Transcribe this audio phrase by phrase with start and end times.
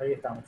[0.00, 0.44] Ahí estamos.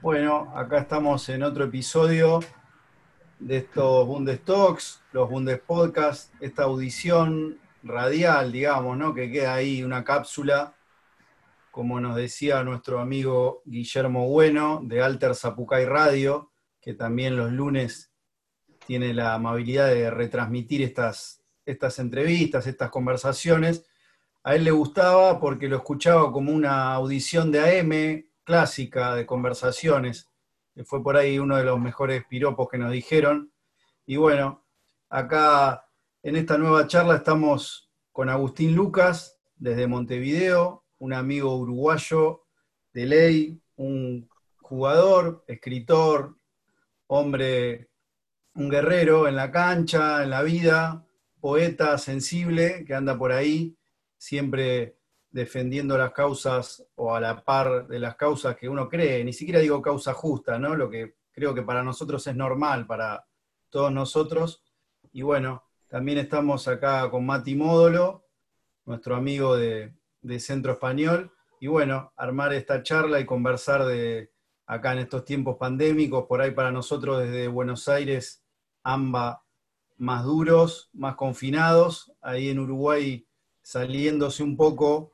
[0.00, 2.40] Bueno, acá estamos en otro episodio
[3.38, 9.12] de estos Bundestocks, los Bundespodcasts, esta audición radial, digamos, ¿no?
[9.12, 10.74] Que queda ahí una cápsula,
[11.70, 16.50] como nos decía nuestro amigo Guillermo Bueno de Alter Zapucay Radio,
[16.80, 18.10] que también los lunes
[18.86, 21.39] tiene la amabilidad de retransmitir estas,
[21.70, 23.86] estas entrevistas, estas conversaciones.
[24.42, 30.30] A él le gustaba porque lo escuchaba como una audición de AM clásica de conversaciones,
[30.84, 33.52] fue por ahí uno de los mejores piropos que nos dijeron.
[34.06, 34.64] Y bueno,
[35.08, 35.86] acá
[36.22, 42.44] en esta nueva charla estamos con Agustín Lucas desde Montevideo, un amigo uruguayo
[42.92, 44.28] de ley, un
[44.60, 46.36] jugador, escritor,
[47.06, 47.90] hombre,
[48.54, 51.06] un guerrero en la cancha, en la vida,
[51.40, 53.76] poeta sensible que anda por ahí,
[54.16, 54.96] siempre
[55.30, 59.60] defendiendo las causas o a la par de las causas que uno cree, ni siquiera
[59.60, 60.74] digo causa justa, ¿no?
[60.74, 63.26] Lo que creo que para nosotros es normal, para
[63.70, 64.62] todos nosotros.
[65.12, 68.26] Y bueno, también estamos acá con Mati Módolo,
[68.84, 74.32] nuestro amigo de, de Centro Español, y bueno, armar esta charla y conversar de
[74.66, 78.42] acá en estos tiempos pandémicos, por ahí para nosotros desde Buenos Aires,
[78.82, 79.44] AMBA
[80.00, 83.26] más duros, más confinados, ahí en Uruguay
[83.62, 85.12] saliéndose un poco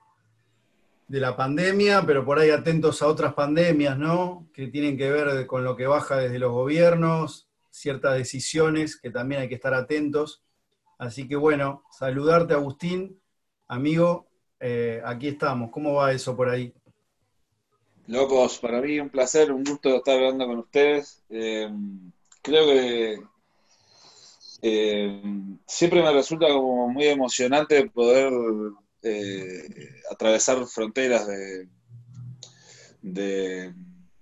[1.09, 4.48] de la pandemia, pero por ahí atentos a otras pandemias, ¿no?
[4.55, 9.41] Que tienen que ver con lo que baja desde los gobiernos, ciertas decisiones que también
[9.41, 10.45] hay que estar atentos.
[10.98, 13.21] Así que bueno, saludarte Agustín,
[13.67, 14.28] amigo,
[14.61, 15.73] eh, aquí estamos.
[15.73, 16.73] ¿Cómo va eso por ahí?
[18.06, 21.25] Locos, para mí un placer, un gusto estar hablando con ustedes.
[21.28, 21.69] Eh,
[22.41, 23.19] creo que
[24.69, 25.22] eh,
[25.64, 28.33] siempre me resulta como muy emocionante poder
[29.03, 29.69] eh,
[30.11, 31.69] atravesar fronteras de,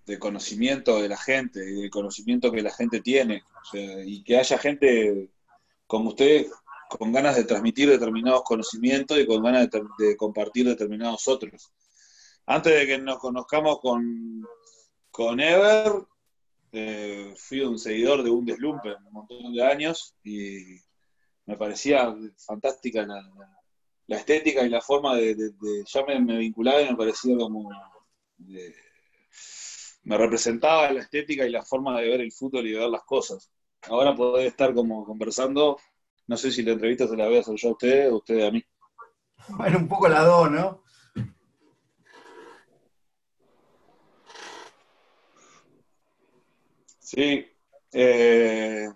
[0.05, 3.43] de, conocimiento de la gente y de conocimiento que la gente tiene.
[4.05, 5.31] y que haya gente
[5.87, 6.51] como ustedes
[6.91, 9.69] con ganas de transmitir determinados conocimientos y con ganas
[9.99, 11.73] de, compartir determinados otros.
[12.45, 14.47] Antes de que nos conozcamos con,
[15.11, 16.05] con Ever,
[16.77, 20.77] eh, fui un seguidor de un deslumpe un montón de años y
[21.47, 25.37] me parecía fantástica la, estética y la forma de,
[25.87, 27.71] ya me, vinculaba y me parecía como
[30.03, 33.05] me representaba la estética y la forma de ver el fútbol y de ver las
[33.05, 33.51] cosas.
[33.83, 35.79] Ahora poder estar como conversando,
[36.27, 38.47] no sé si la entrevista se la voy a hacer yo a usted o usted
[38.47, 38.65] a mí.
[39.49, 40.84] Bueno, un poco la dos, ¿no?
[47.15, 47.47] Sí.
[47.93, 48.89] Eh,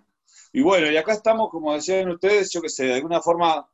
[0.51, 3.69] y bueno, y acá estamos, como decían ustedes, yo que sé, de alguna forma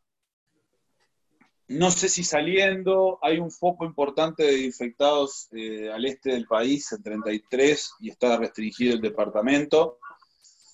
[1.67, 6.91] no sé si saliendo, hay un foco importante de infectados eh, al este del país,
[6.91, 9.97] en 33, y está restringido el departamento.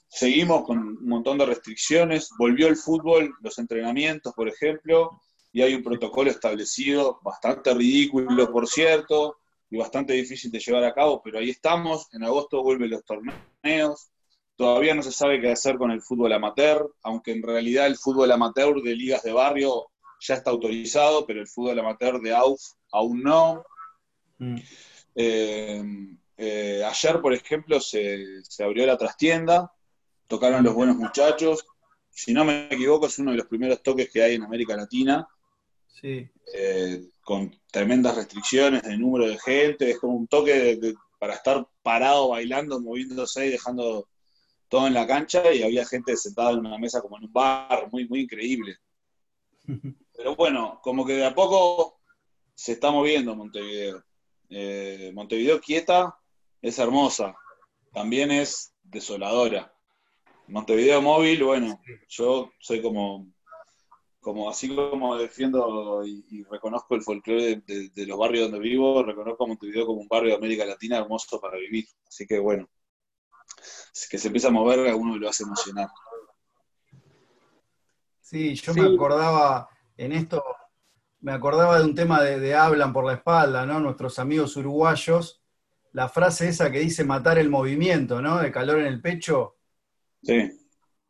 [0.10, 2.30] Seguimos con un montón de restricciones.
[2.38, 5.22] Volvió el fútbol, los entrenamientos, por ejemplo,
[5.54, 9.38] y hay un protocolo establecido, bastante ridículo, por cierto,
[9.72, 12.08] y bastante difícil de llevar a cabo, pero ahí estamos.
[12.14, 14.12] En agosto vuelven los torneos.
[14.58, 18.32] Todavía no se sabe qué hacer con el fútbol amateur, aunque en realidad el fútbol
[18.34, 19.88] amateur de ligas de barrio
[20.20, 22.62] ya está autorizado, pero el fútbol amateur de AUF
[22.92, 23.64] aún no.
[24.40, 24.58] Mm.
[25.16, 25.84] Eh,
[26.36, 29.72] eh, ayer, por ejemplo, se, abrió la trastienda,
[30.28, 31.66] tocaron los buenos muchachos.
[32.10, 35.26] Si no me equivoco, es uno de los primeros toques que hay en América Latina.
[35.88, 36.30] Sí.
[36.54, 37.02] Eh,
[37.32, 39.90] con tremendas restricciones de número de gente.
[39.90, 40.78] Es como un toque
[41.18, 44.10] para estar parado, bailando, moviéndose y dejando
[44.68, 45.54] todo en la cancha.
[45.54, 48.76] Y había gente sentada en una mesa como en un bar, muy, muy increíble.
[50.14, 52.02] Pero bueno, como que de a poco
[52.54, 54.04] se está moviendo Montevideo.
[54.50, 56.14] Eh, Montevideo quieta
[56.62, 57.34] es hermosa,
[57.94, 59.74] también es desoladora.
[60.50, 63.32] Montevideo móvil, bueno, yo soy como,
[64.22, 69.48] como así como defiendo y, reconozco el folclore de, los barrios donde vivo, reconozco a
[69.48, 71.86] Montevideo como un barrio de América Latina hermoso para vivir.
[72.08, 72.70] Así que bueno,
[74.10, 75.90] que se empieza a mover, a uno lo hace emocionar.
[78.22, 80.44] Sí, yo me acordaba, en esto
[81.20, 83.80] me acordaba de un tema de, Hablan por la espalda, ¿no?
[83.80, 85.42] Nuestros amigos uruguayos,
[85.94, 88.40] la frase esa que dice matar el movimiento, ¿no?
[88.40, 89.58] De calor en el pecho.
[90.24, 90.61] Sí.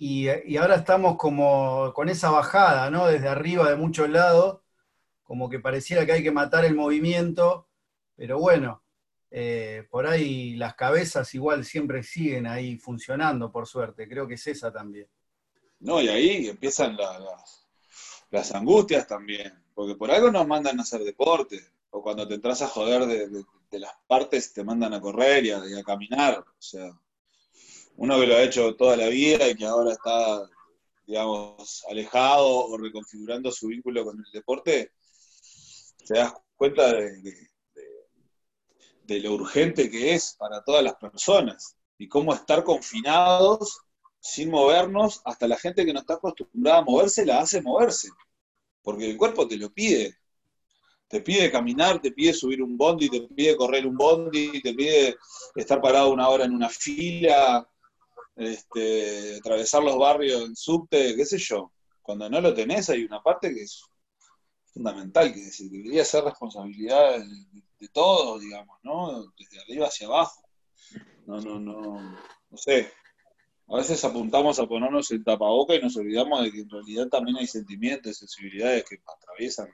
[0.04, 3.06] Y, ahora estamos como con esa bajada, ¿no?
[3.06, 4.62] Desde arriba de muchos lados,
[5.22, 7.68] como que pareciera que hay que matar el movimiento,
[8.16, 8.84] pero bueno,
[9.30, 14.48] eh, por ahí las cabezas igual siempre siguen ahí funcionando, por suerte, creo que es
[14.48, 15.08] esa también.
[15.80, 17.62] No, y ahí empiezan las
[18.32, 21.62] las angustias también, porque por algo nos mandan a hacer deporte,
[21.92, 25.84] o cuando te entras a joder de, las partes te mandan a correr y a,
[25.84, 26.92] caminar, o sea,
[27.98, 30.50] uno que lo ha hecho toda la vida y que ahora está,
[31.06, 34.92] digamos, alejado o reconfigurando su vínculo con el deporte,
[36.06, 37.50] te das cuenta de,
[39.04, 43.82] de lo urgente que es para todas las personas y cómo estar confinados
[44.22, 48.10] sin movernos, hasta la gente que no está acostumbrada a moverse la hace moverse,
[48.84, 50.16] porque el cuerpo te lo pide.
[51.08, 55.18] Te pide caminar, te pide subir un bondi, te pide correr un bondi, te pide
[55.56, 57.68] estar parado una hora en una fila,
[58.36, 61.72] este, atravesar los barrios en subte, qué sé yo.
[62.02, 63.84] Cuando no lo tenés hay una parte que es
[64.74, 69.26] fundamental, que debería ser responsabilidad de, todos, digamos, ¿no?
[69.38, 70.42] Desde arriba hacia abajo.
[71.26, 72.18] No, no, no,
[72.50, 72.92] no sé.
[73.68, 77.38] A veces apuntamos a ponernos el tapaboca y nos olvidamos de que en realidad también
[77.38, 79.70] hay sentimientos y sensibilidades que atraviesan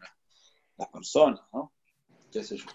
[0.78, 1.74] las personas, ¿no?
[2.32, 2.66] ¿Qué sé yo?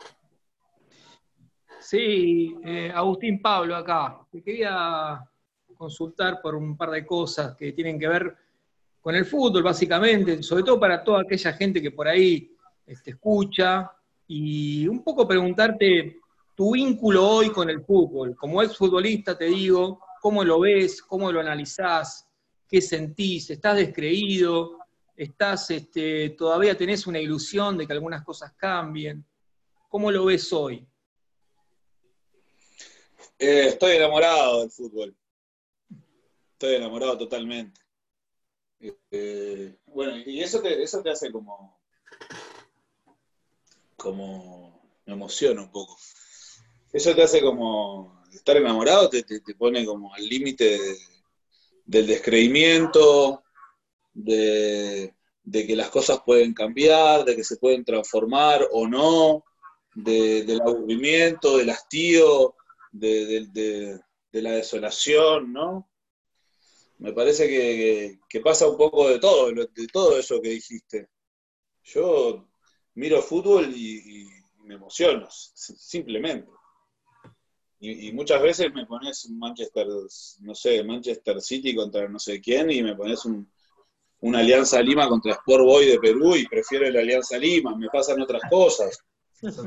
[1.81, 4.19] Sí, eh, Agustín Pablo acá.
[4.31, 5.20] Te quería
[5.82, 8.37] consultar por un par de cosas que tienen que ver
[9.00, 12.55] con el fútbol, básicamente, sobre todo para toda aquella gente que por ahí
[12.87, 13.90] este, escucha,
[14.29, 16.20] y un poco preguntarte
[16.55, 18.37] tu vínculo hoy con el fútbol.
[18.37, 21.02] Como exfutbolista te digo, ¿cómo lo ves?
[21.02, 22.29] ¿Cómo lo analizás?
[22.69, 23.50] ¿Qué sentís?
[23.50, 24.79] ¿Estás descreído?
[25.17, 29.25] ¿Estás, este, todavía tenés una ilusión de que algunas cosas cambien?
[29.88, 30.87] ¿Cómo lo ves hoy?
[33.37, 35.17] Eh, estoy enamorado del fútbol.
[36.62, 37.81] Estoy enamorado totalmente.
[39.11, 41.81] Eh, bueno, y eso te, eso te hace como,
[43.97, 45.99] como, me emociona un poco.
[46.93, 49.25] Eso te hace como, estar enamorado te,
[49.59, 50.79] pone como al límite
[51.85, 53.43] del descreimiento,
[54.15, 55.12] de,
[55.53, 59.43] que las cosas pueden cambiar, de que se pueden transformar o no,
[59.97, 62.55] del aburrimiento, del hastío,
[62.93, 64.00] de
[64.31, 65.88] la desolación, ¿no?
[67.03, 67.49] Me parece
[68.29, 71.09] que, pasa un poco de todo, de todo eso que dijiste.
[71.83, 72.49] Yo
[72.95, 74.29] miro fútbol y,
[74.65, 76.49] me emociono, simplemente.
[77.81, 79.89] Y, muchas veces me pones un Manchester,
[80.41, 83.25] no sé, Manchester City contra no sé quién y me pones
[84.21, 88.21] una Alianza Lima contra Sport Boy de Perú y prefiero la Alianza Lima, me pasan
[88.21, 88.97] otras cosas.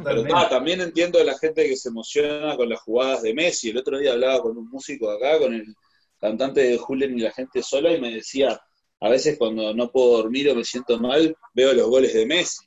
[0.05, 3.71] Pero también entiendo a la gente que se emociona con las jugadas de Messi.
[3.71, 5.75] El otro día hablaba con un músico acá, con el
[6.19, 8.59] cantante de Julen y la gente sola y me decía,
[8.99, 12.65] a veces cuando no puedo dormir o me siento mal, veo los goles de Messi.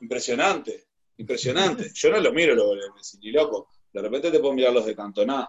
[0.00, 0.84] Impresionante,
[1.18, 1.90] impresionante.
[1.94, 3.68] Yo no los miro los goles de Messi, ni loco.
[3.92, 5.48] De repente te puedo mirar los de Cantoná.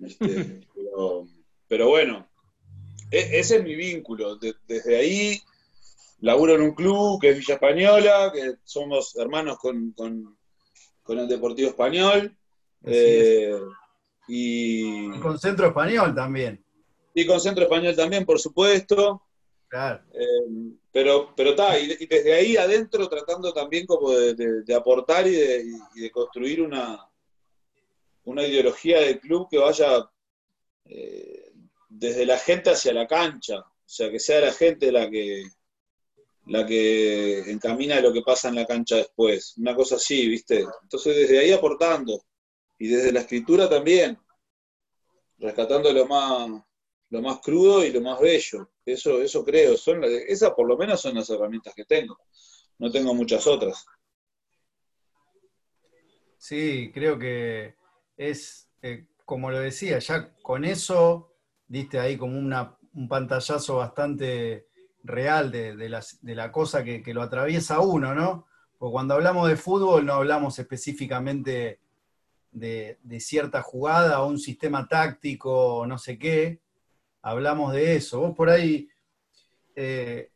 [0.00, 0.60] Este,
[1.68, 2.28] pero, bueno,
[3.10, 4.36] e, ese es mi vínculo.
[4.36, 5.40] desde ahí
[6.20, 9.94] laburo en un club que es Villa Española, que somos hermanos con,
[11.08, 12.36] el Deportivo Español.
[14.28, 16.64] Y, con Centro Español también.
[17.14, 19.22] Y con Centro Español también, por supuesto.
[19.68, 20.02] Claro.
[20.12, 26.10] Eh, pero pero está, y, desde ahí adentro tratando también como de, aportar y de,
[26.12, 27.08] construir una,
[28.24, 30.08] una ideología del club que vaya
[30.84, 31.52] eh,
[31.88, 33.60] desde la gente hacia la cancha.
[33.60, 35.44] O sea, que sea la gente la que,
[36.46, 39.54] la que encamina lo que pasa en la cancha después.
[39.58, 40.64] Una cosa así, ¿viste?
[40.82, 42.20] Entonces desde ahí aportando
[42.78, 44.18] y desde la escritura también,
[45.38, 46.50] rescatando lo más,
[47.10, 48.70] lo más crudo y lo más bello.
[48.84, 52.18] Eso, eso creo, son, esas por lo menos son las herramientas que tengo.
[52.78, 53.84] No tengo muchas otras.
[56.38, 57.74] Sí, creo que
[58.16, 61.32] es, eh, como lo decía, ya con eso
[61.66, 64.68] diste ahí como una, un pantallazo bastante
[65.02, 68.46] real de, la, de la, cosa que, que, lo atraviesa uno, ¿no?
[68.78, 71.80] Porque cuando hablamos de fútbol no hablamos específicamente
[72.56, 76.60] de, cierta jugada o un sistema táctico o no sé qué,
[77.22, 78.20] hablamos de eso.
[78.20, 78.88] Vos por ahí,
[79.74, 80.30] eh,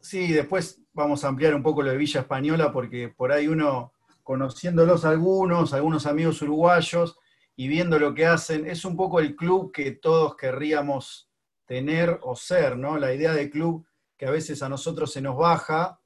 [0.00, 3.92] sí, después vamos a ampliar un poco lo de Villa Española porque por ahí uno,
[4.22, 7.18] conociéndolos algunos, algunos amigos uruguayos
[7.56, 11.30] y viendo lo que hacen, es un poco el club que todos querríamos
[11.66, 12.98] tener o ser, ¿no?
[12.98, 13.86] La idea de club
[14.18, 15.98] que a veces a nosotros se nos baja,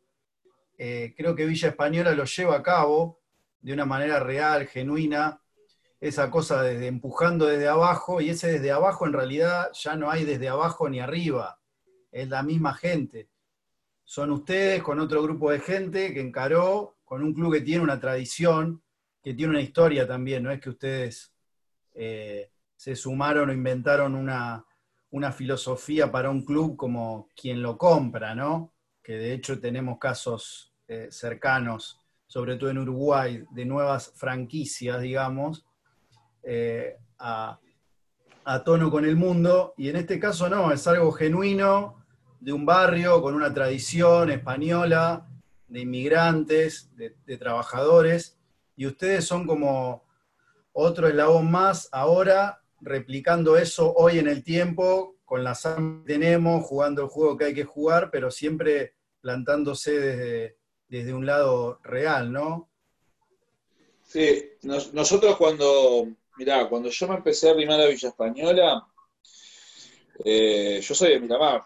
[0.76, 3.18] eh, creo que Villa Española lo lleva a cabo
[3.60, 5.40] de una manera real, genuina,
[6.00, 10.24] esa cosa desde empujando desde abajo, y ese desde abajo en realidad ya no hay
[10.24, 11.60] desde abajo ni arriba,
[12.10, 13.28] es la misma gente.
[14.04, 18.00] Son ustedes con otro grupo de gente que encaró con un club que tiene una
[18.00, 18.82] tradición,
[19.22, 21.32] que tiene una historia también, no es que ustedes
[21.94, 24.64] eh, se sumaron o inventaron una,
[25.10, 28.72] una filosofía para un club como quien lo compra, ¿no?
[29.08, 35.64] que de hecho tenemos casos eh, cercanos, sobre todo en Uruguay, de nuevas franquicias, digamos,
[36.50, 37.58] eh, a,
[38.64, 42.02] tono con el mundo, y en este caso no, es algo genuino
[42.40, 45.28] de un barrio con una tradición española,
[45.66, 48.38] de inmigrantes, de, trabajadores,
[48.76, 50.04] y ustedes son como
[50.72, 56.64] otro eslabón más ahora, replicando eso hoy en el tiempo, con la sangre que tenemos,
[56.64, 60.56] jugando el juego que hay que jugar, pero siempre plantándose
[60.88, 62.70] desde, un lado real, ¿no?
[64.06, 68.86] Sí, nos- nosotros cuando, mirá, cuando yo me empecé a arrimar a Villa Española,
[70.24, 71.62] eh, yo soy de Miramar,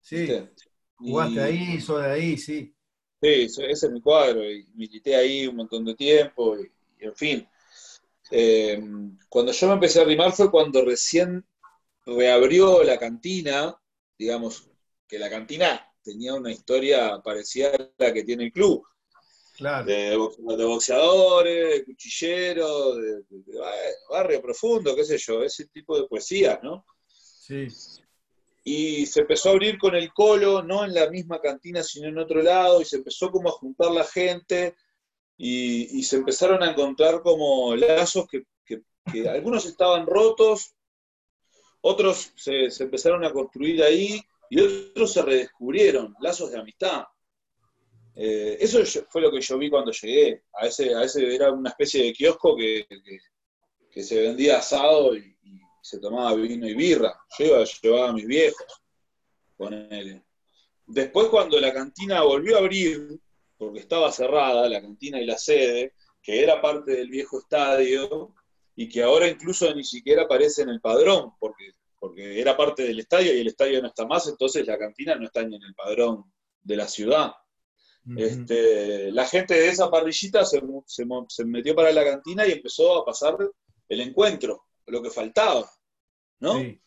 [0.00, 0.50] Sí, ¿viste?
[0.96, 2.74] jugaste Y- ahí, sos de ahí, sí.
[3.22, 7.14] Sí, ese es mi cuadro, y milité ahí un montón de tiempo, y, y en
[7.14, 7.48] fin.
[8.30, 8.80] Eh,
[9.28, 11.46] cuando yo me empecé a arrimar fue cuando recién
[12.06, 13.76] reabrió la cantina,
[14.18, 14.70] digamos,
[15.08, 18.84] que la cantina tenía una historia parecida a la que tiene el club,
[19.56, 23.60] Claro, de, boxe- de boxeadores, de cuchilleros, de, de- de
[24.10, 26.84] barrio profundo, qué sé yo, ese tipo de poesías, ¿no?
[27.06, 27.68] sí,
[28.64, 32.18] y se empezó a abrir con el colo, no en la misma cantina, sino en
[32.18, 34.74] otro lado, y se empezó como a juntar la gente,
[35.36, 38.82] y, y se empezaron a encontrar como lazos que, que-
[39.12, 40.74] que algunos estaban rotos,
[41.82, 44.20] otros se, se empezaron a construir ahí,
[44.50, 47.04] y otros se redescubrieron, lazos de amistad.
[48.16, 50.44] Eh, eso fue lo que yo vi cuando llegué.
[50.54, 55.36] A ese, a ese era una especie de kiosco que, que- se vendía asado y,
[55.44, 57.14] y se tomaba vino y birra.
[57.38, 58.66] Yo iba, llevaba a mis viejos
[59.56, 60.20] con él.
[60.86, 63.20] Después cuando la cantina volvió a abrir,
[63.56, 68.34] porque estaba cerrada, la cantina y la sede, que era parte del viejo estadio,
[68.76, 72.98] y que ahora incluso ni siquiera aparece en el padrón, porque, porque era parte del
[72.98, 75.74] estadio y el estadio no está más, entonces la cantina no está ni en el
[75.74, 76.24] padrón
[76.62, 77.32] de la ciudad.
[78.14, 82.98] Este, la gente de esa parrillita se, se se metió para la cantina y empezó
[82.98, 83.36] a pasar
[83.88, 85.68] el encuentro, lo que faltaba,
[86.40, 86.54] ¿no?
[86.54, 86.80] Sí,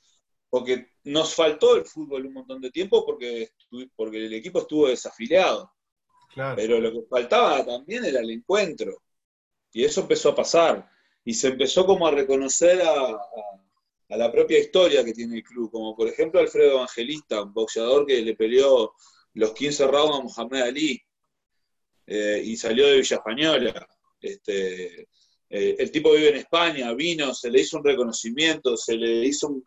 [0.50, 3.52] Porque nos faltó el fútbol un montón de tiempo porque,
[3.96, 5.72] porque el equipo estuvo desafiliado,
[6.34, 9.04] claro, pero lo que faltaba también era el encuentro.
[9.74, 10.90] Y eso empezó a pasar.
[11.26, 13.18] Y se empezó como a reconocer a, a-
[14.10, 18.06] a la propia historia que tiene el club, como por ejemplo Alfredo Evangelista, un boxeador
[18.06, 18.94] que le peleó
[19.34, 21.02] los 15 rounds a Mohamed Ali
[22.08, 23.88] eh, y salió de Villa Española.
[24.20, 25.02] Este,
[25.50, 29.48] eh, el tipo vive en España, vino, se le hizo un reconocimiento, se le hizo
[29.50, 29.64] un,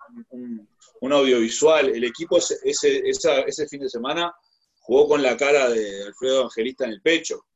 [1.01, 1.89] un- audiovisual.
[1.91, 4.35] El equipo ese, ese, esa- ese fin de semana
[4.81, 7.47] jugó con la cara de Alfredo Evangelista en el pecho,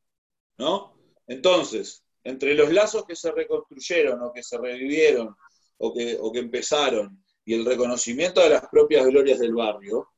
[0.58, 0.96] ¿no?
[1.26, 5.34] Entonces, entre los lazos que se reconstruyeron o que se revivieron
[5.78, 10.08] o que, o que empezaron y el reconocimiento de las propias glorias del barrio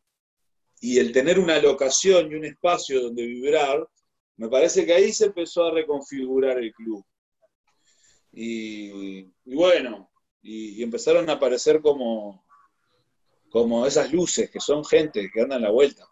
[0.80, 3.86] y el tener una locación y un espacio donde vibrar,
[4.36, 7.04] me parece que ahí se empezó a reconfigurar el club.
[8.32, 10.10] Y, bueno,
[10.42, 12.44] y, empezaron a aparecer como,
[13.50, 16.06] como esas luces que son gente que andan la vuelta.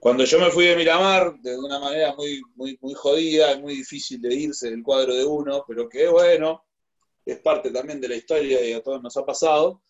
[0.00, 4.20] Cuando yo me fui de Miramar, de una manera muy, muy, muy jodida, muy difícil
[4.20, 6.64] de irse del cuadro de uno, pero que bueno,
[7.24, 9.82] es parte también de la historia y a todos nos ha pasado,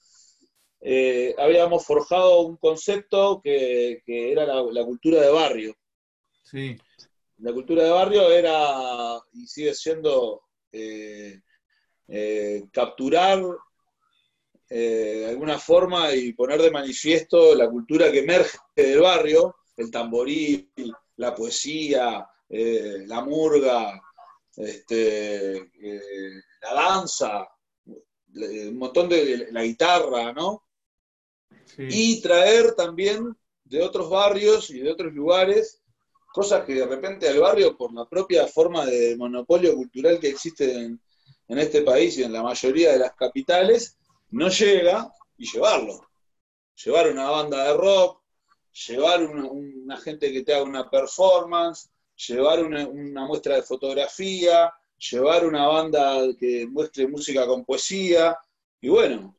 [0.80, 5.74] eh, habíamos forjado un concepto que, que era la cultura de barrio.
[6.42, 6.78] sí,
[7.38, 10.42] La cultura de barrio era y sigue siendo
[10.72, 11.40] eh,
[12.08, 13.42] eh, capturar
[14.68, 19.90] eh, de alguna forma y poner de manifiesto la cultura que emerge del barrio, el
[19.90, 20.68] tamboril,
[21.16, 24.00] la poesía, la murga,
[24.56, 25.70] este,
[26.62, 27.48] la danza,
[28.34, 30.64] un montón de la guitarra, ¿no?
[31.64, 35.82] sí, y traer también de otros barrios y de otros lugares
[36.32, 40.72] cosas que de repente al barrio, por la propia forma de monopolio cultural que existe
[40.72, 41.00] en,
[41.48, 43.96] este país y en la mayoría de las capitales,
[44.30, 46.06] no llega y llevarlo.
[46.84, 48.22] Llevar una banda de rock,
[48.86, 51.90] llevar una, una gente que te haga una performance,
[52.26, 58.36] llevar una, una muestra de fotografía, llevar una banda que muestre música con poesía,
[58.80, 59.34] y bueno,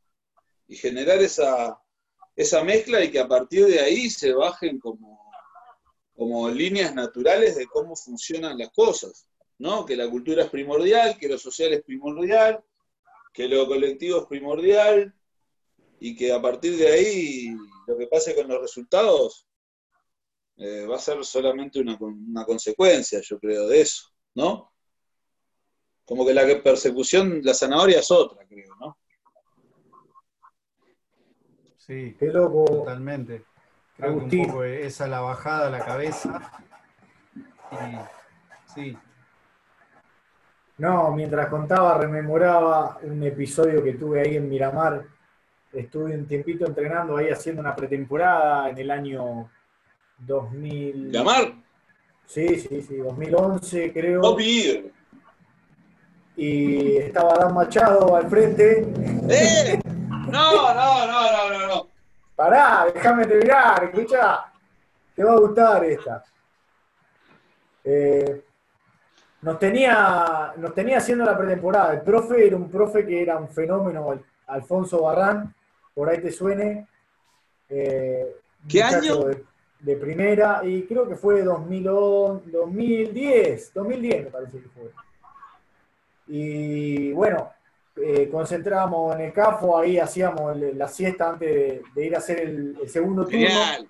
[0.68, 1.80] y generar esa,
[2.36, 5.19] esa mezcla y que a partir de ahí se bajen como,
[6.20, 9.86] como líneas naturales de cómo funcionan las cosas, ¿no?
[9.86, 12.62] Que la cultura es primordial, que lo social es primordial,
[13.32, 15.14] que lo colectivo es primordial,
[15.98, 19.48] y que a partir de ahí lo que pase con los resultados
[20.58, 24.74] eh, va a ser solamente una, una consecuencia, yo creo, de eso, ¿no?
[26.04, 28.98] Como que la persecución, la zanahoria es otra, creo, ¿no?
[31.78, 33.46] sí, Qué loco, totalmente.
[34.00, 34.40] Creo que Agustín.
[34.40, 36.40] un poco esa la bajada a la cabeza.
[37.72, 38.98] Y, sí,
[40.78, 45.04] No, mientras contaba, rememoraba un episodio que tuve ahí en Miramar.
[45.72, 49.50] Estuve un tiempito entrenando ahí haciendo una pretemporada en el año
[50.18, 51.12] 2000.
[51.12, 51.52] ¿Llamar?
[52.26, 54.22] Sí, sí, sí, 2011 creo.
[54.22, 54.90] No pide.
[56.36, 58.88] Y estaba Dan Machado al frente.
[59.28, 59.80] ¡Eh!
[60.10, 61.89] No, no, no, no, no, no.
[62.40, 64.50] Pará, déjame terminar, escucha.
[65.14, 66.24] Te va a gustar esta.
[67.84, 68.44] Eh,
[69.42, 71.92] nos, tenía, nos tenía haciendo la pretemporada.
[71.92, 75.54] El profe era un profe que era un fenómeno, Alfonso Barrán,
[75.92, 76.88] por ahí te suene.
[77.68, 79.24] Eh, ¿Qué año?
[79.24, 79.44] De,
[79.80, 84.90] de primera, y creo que fue 2011, 2010, 2010 me parece que fue.
[86.28, 87.52] Y bueno,
[88.02, 92.40] eh, concentrábamos en el CAFO, ahí hacíamos la siesta antes de, de ir a hacer
[92.40, 93.38] el, el segundo turno.
[93.38, 93.88] Genial.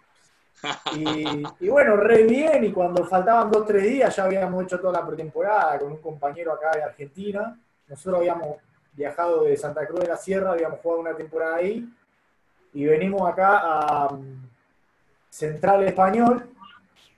[0.95, 5.01] Y, y bueno, re bien, y cuando faltaban dos, tres días ya habíamos hecho toda
[5.01, 7.59] la pretemporada con un compañero acá de Argentina.
[7.89, 8.57] Nosotros habíamos
[8.93, 11.89] viajado de Santa Cruz de la Sierra, habíamos jugado una temporada ahí,
[12.75, 14.47] y venimos acá a um,
[15.31, 16.47] Central Español.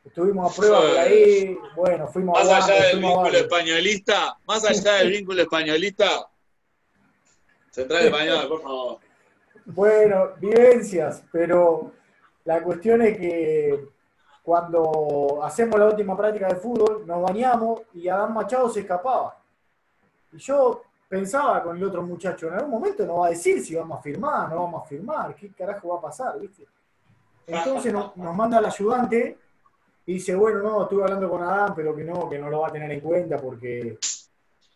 [0.04, 4.36] Estuvimos a prueba por ahí, bueno, fuimos Más a allá Banco, del a vínculo españolista,
[4.46, 6.28] más allá del vínculo españolista,
[7.72, 8.98] Central Español, por favor.
[9.64, 11.92] Bueno, vivencias, pero
[12.44, 13.88] la cuestión es que
[14.42, 19.38] cuando hacemos la última práctica de fútbol, nos bañamos y Adán Machado se escapaba.
[20.32, 23.74] Y yo pensaba con el otro muchacho, en algún momento nos va a decir si
[23.74, 26.66] vamos a firmar, no vamos a firmar, qué carajo va a pasar, ¿viste?
[27.46, 29.38] Entonces nos, nos manda el ayudante
[30.04, 32.68] y dice, bueno, no, estuve hablando con Adán, pero que no, que no lo va
[32.68, 33.98] a tener en cuenta porque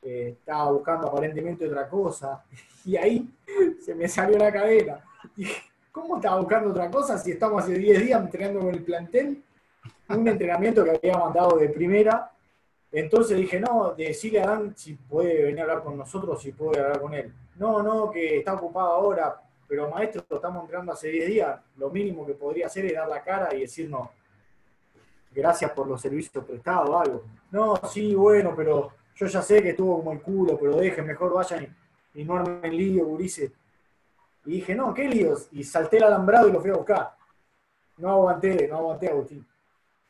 [0.03, 2.45] eh, estaba buscando aparentemente otra cosa.
[2.85, 3.29] Y ahí
[3.81, 5.03] se me salió la cadena.
[5.97, 9.43] ¿cómo estaba buscando otra cosa si estamos hace 10 días entrenando con el plantel?
[10.11, 12.31] Un entrenamiento que había mandado de primera.
[12.93, 16.83] Entonces dije, no, decirle a Dan si puede venir a hablar con nosotros, si puede
[16.83, 17.33] hablar con él.
[17.57, 21.61] No, no, que está ocupado ahora, pero maestro, estamos entrenando hace 10 días.
[21.79, 24.11] Lo mínimo que podría hacer es dar la cara y decirnos
[25.33, 27.25] gracias por los servicios prestados o algo.
[27.51, 31.33] No, sí, bueno, pero yo ya sé que estuvo como el culo, pero dejen, mejor
[31.33, 31.65] vayan
[32.15, 33.51] y, y no armen lío, gurises.
[34.45, 35.49] Y dije, no, ¿qué líos?
[35.53, 37.17] Y salté el alambrado y lo fui a buscar.
[37.97, 39.47] No aguanté, no aguanté, Agustín.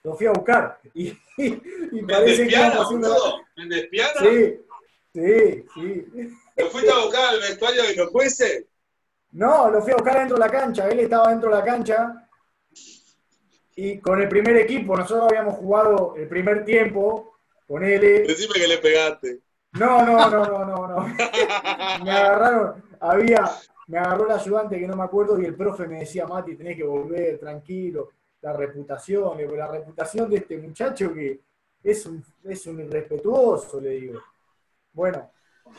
[0.03, 0.79] Lo fui a buscar.
[0.95, 1.16] Y,
[1.92, 3.42] y ¿Me parece que haciendo-?
[3.57, 3.90] ¿Me?
[4.19, 4.61] Sí,
[5.12, 6.38] sí, sí.
[6.57, 8.64] ¿Lo fuiste a buscar al vestuario de los jueces?
[9.33, 10.88] No, lo fui a buscar dentro de la cancha.
[10.88, 12.29] Él estaba dentro de la cancha.
[13.77, 17.36] Y con el primer equipo, nosotros habíamos jugado el primer tiempo
[17.67, 18.01] con él.
[18.27, 19.41] Decime que le pegaste.
[19.73, 21.07] No, no, no, no, no, no.
[22.05, 23.51] Me agarraron, había,
[23.89, 26.77] me agarró el ayudante que no me acuerdo y el profe me decía, Mati, tenés
[26.77, 28.11] que volver, tranquilo.
[28.41, 31.41] La reputación, la reputación de este muchacho que
[31.83, 34.21] es un, es un irrespetuoso, le digo.
[34.93, 35.31] Bueno,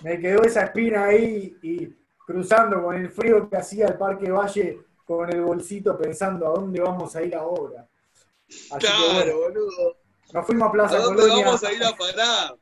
[0.04, 1.88] me quedó esa espina ahí y
[2.26, 6.82] cruzando con el frío que hacía el Parque Valle con el bolsito pensando a dónde
[6.82, 7.88] vamos a ir ahora.
[8.72, 10.07] Así que Claro, bueno, boludo.
[10.34, 11.46] Nos fuimos a ¿A Plaza dónde Colonia.
[11.46, 12.56] vamos a ir a parar?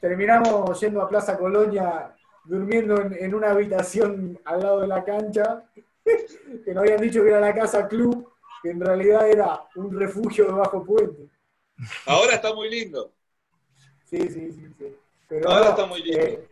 [0.00, 5.64] Terminamos yendo a Plaza Colonia, durmiendo en, en una habitación al lado de la cancha,
[6.64, 8.28] que nos habían dicho que era la casa club,
[8.62, 11.28] que en realidad era un refugio de bajo puente.
[12.06, 13.12] Ahora está muy lindo.
[14.04, 14.74] Sí, sí, sí.
[14.78, 14.96] sí.
[15.28, 16.18] Pero Ahora está muy lindo.
[16.20, 16.48] eh,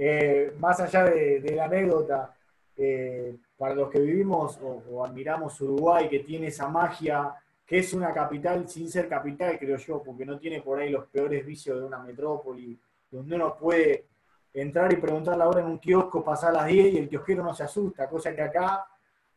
[0.00, 2.34] eh, más allá de, de la anécdota,
[2.76, 7.34] eh, para los que vivimos o, o admiramos Uruguay, que tiene esa magia,
[7.68, 11.04] que es una capital sin ser capital, creo yo, porque no tiene por ahí los
[11.08, 14.06] peores vicios de una metrópoli, donde uno puede
[14.54, 17.54] entrar y preguntar la hora en un kiosco, pasar las 10 y el kiosquero no
[17.54, 18.86] se asusta, cosa que acá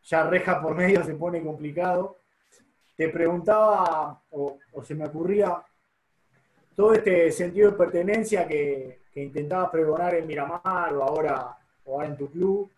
[0.01, 2.19] ya reja por medio se pone complicado.
[2.95, 5.61] Te preguntaba, o, se me ocurría,
[6.73, 12.07] todo este sentido de pertenencia que, que intentabas pregonar en Miramar o ahora, o ahora
[12.07, 12.71] en tu club,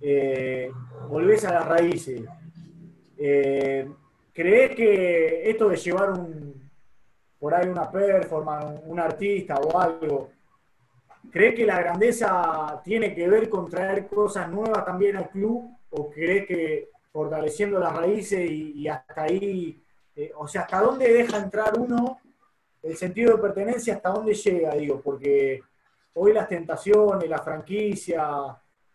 [0.00, 0.70] eh,
[1.08, 2.22] volvés a las raíces.
[3.18, 3.88] Eh,
[4.34, 6.70] ¿Crees que esto de llevar un,
[7.38, 10.30] por ahí una performance, un artista o algo,
[11.30, 15.70] ¿crees que la grandeza tiene que ver con traer cosas nuevas también al club?
[15.90, 19.80] ¿O crees que fortaleciendo las raíces y, hasta ahí,
[20.16, 22.18] eh, o sea, hasta dónde deja entrar uno
[22.82, 25.62] el sentido de pertenencia, hasta dónde llega, digo, porque
[26.14, 28.28] hoy las tentaciones, la franquicia,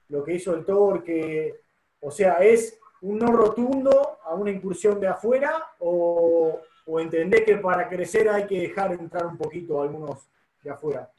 [0.09, 1.55] lo que hizo el Torque,
[2.01, 7.57] o sea, es un no rotundo a una incursión de afuera o, o entendés que
[7.57, 10.29] para crecer hay que dejar entrar un poquito a algunos
[10.61, 11.11] de afuera.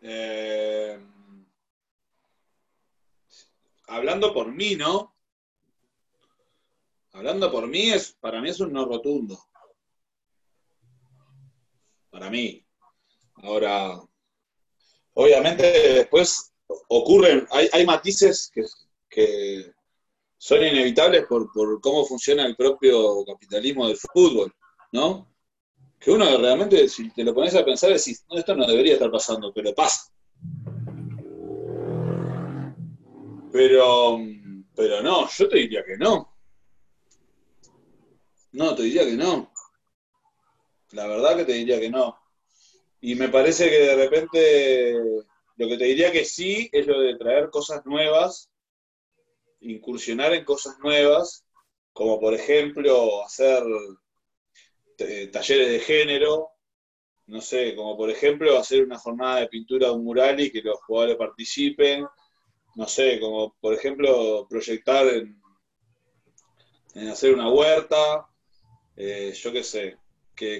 [0.00, 0.98] Eh,
[3.86, 5.14] hablando por mí, ¿no?
[7.12, 9.38] Hablando por mí, es, para mí es un no rotundo.
[12.10, 12.64] Para mí.
[13.34, 14.00] Ahora,
[15.14, 15.62] obviamente
[15.94, 16.51] después
[16.88, 18.50] ocurren, hay, matices
[19.08, 19.72] que,
[20.38, 24.52] son inevitables por, cómo funciona el propio capitalismo del fútbol,
[24.92, 25.32] ¿no?
[26.00, 29.10] Que uno realmente, si te lo pones a pensar, decís, no, esto no debería estar
[29.10, 30.12] pasando, pero pasa.
[33.52, 34.18] Pero,
[34.74, 36.34] pero no, yo te diría que no.
[38.52, 39.52] No, te diría que no.
[40.92, 42.18] La verdad que te diría que no.
[43.00, 44.94] Y me parece que de repente
[45.62, 48.50] lo que te diría que sí es lo de traer cosas nuevas,
[49.60, 51.44] incursionar en cosas nuevas,
[51.92, 53.62] como por ejemplo hacer
[54.98, 56.48] eh, talleres de género,
[57.26, 60.62] no sé, como por ejemplo hacer una jornada de pintura de un mural y que
[60.62, 62.06] los jugadores participen,
[62.74, 65.40] no sé, como por ejemplo proyectar en,
[67.08, 68.26] hacer una huerta,
[68.96, 69.96] eh, yo qué sé,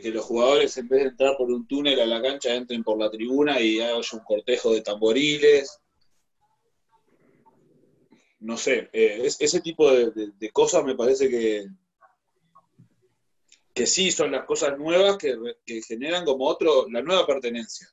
[0.01, 2.99] que, los jugadores en vez de entrar por un túnel a la cancha entren por
[2.99, 5.81] la tribuna y haya un cortejo de tamboriles.
[8.41, 11.67] No sé, eh, ese tipo de, cosas me parece que,
[13.75, 17.89] que sí son las cosas nuevas que, que generan como otro, la nueva pertenencia.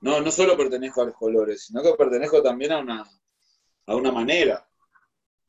[0.00, 3.10] No, no solo pertenezco a los colores, sino que pertenezco también a una,
[3.86, 4.66] a una manera.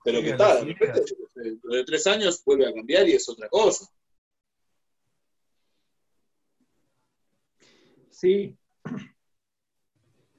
[0.03, 1.01] Pero que tal, de repente,
[1.36, 3.89] de tres años vuelve a cambiar y es otra cosa.
[8.17, 8.58] Sí.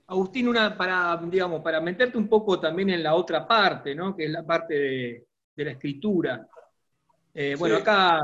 [0.09, 4.17] Agustín, una para, digamos, para meterte un poco también en la otra parte, ¿no?
[4.17, 5.27] Que es la parte de,
[5.65, 6.45] la escritura.
[7.33, 8.21] Eh, bueno, acá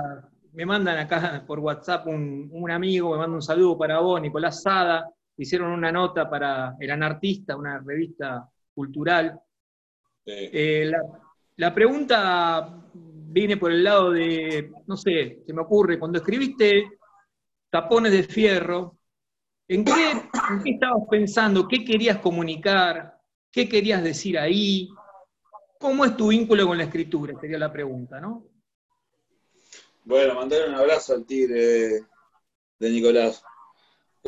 [0.54, 5.08] me mandan acá por WhatsApp un, amigo, me manda un saludo para vos, Nicolás Sada,
[5.36, 9.38] hicieron una nota para El Anartista, una revista cultural.
[10.26, 10.98] Eh, la,
[11.56, 16.98] la, pregunta viene por el lado de, no sé, se me ocurre, cuando escribiste
[17.70, 18.98] Tapones de Fierro,
[19.66, 19.92] ¿En qué,
[20.66, 21.66] estabas pensando?
[21.66, 23.20] ¿Qué querías comunicar?
[23.50, 24.88] ¿Qué querías decir ahí?
[25.78, 27.38] ¿Cómo es tu vínculo con la escritura?
[27.40, 28.46] Sería la pregunta, ¿no?
[30.04, 32.04] Bueno, mandar un abrazo al tigre
[32.78, 33.42] de Nicolás.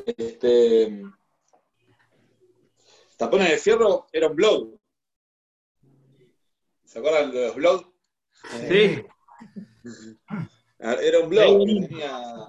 [0.07, 1.03] Este,
[3.17, 4.79] Tapones de Fierro era un blog.
[6.85, 7.87] ¿Se acuerdan de los blogs?
[8.69, 9.05] Sí.
[10.79, 11.65] Era un blog.
[11.65, 12.47] Tenía,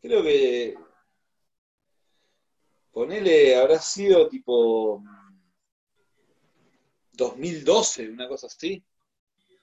[0.00, 0.76] creo que
[2.92, 5.02] ponele, habrá sido tipo
[7.12, 8.84] 2012, una cosa así.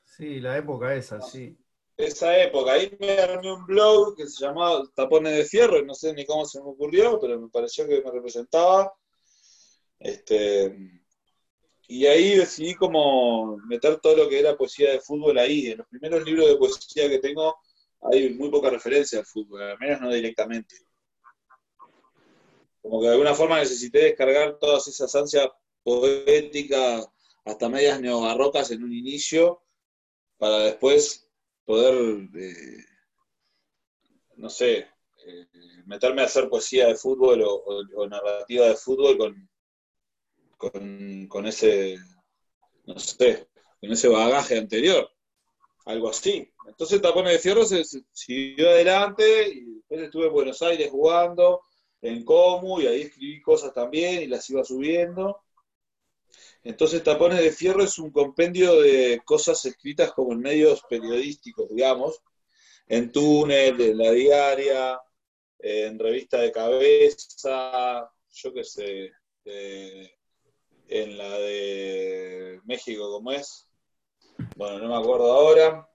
[0.03, 1.57] Sí, la época esa, sí.
[1.95, 6.13] Esa época, ahí me armé un blog que se llamaba Tapones de Fierro, no sé
[6.13, 8.93] ni cómo se me ocurrió, pero me pareció que me representaba.
[9.99, 10.75] Este,
[11.87, 15.67] y ahí decidí como meter todo lo que era poesía de fútbol ahí.
[15.67, 17.57] En los primeros libros de poesía que tengo
[18.01, 20.88] hay muy poca referencia al fútbol, al menos no directamente
[22.81, 25.49] como que de alguna forma necesité descargar todas esas ansias
[25.83, 27.07] poéticas
[27.45, 29.63] hasta medias neobarrocas en un inicio,
[30.37, 31.27] para después
[31.65, 32.85] poder, eh,
[34.37, 34.87] no sé,
[35.25, 35.47] eh,
[35.85, 39.17] meterme a hacer poesía de fútbol o, narrativa de fútbol
[40.57, 41.97] con, con, ese,
[42.85, 43.49] no sé,
[43.81, 45.09] con ese bagaje anterior,
[45.85, 46.49] algo así.
[46.67, 51.61] Entonces Tapones de Fierro se siguió adelante y después estuve en Buenos Aires jugando
[52.01, 55.41] en Comu y ahí escribí cosas también y las iba subiendo.
[56.63, 62.21] Entonces Tapones de Fierro es un compendio de cosas escritas como en medios periodísticos, digamos,
[62.87, 64.99] en Túnel, en La Diaria,
[65.59, 69.11] en Revista de Cabeza, yo qué sé,
[69.45, 73.67] en la de México, ¿cómo es?
[74.55, 75.87] Bueno, no me acuerdo ahora.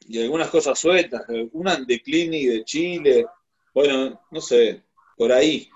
[0.00, 3.26] Y algunas cosas sueltas, una en Declini de Chile,
[3.72, 4.82] bueno, no sé,
[5.16, 5.68] por ahí,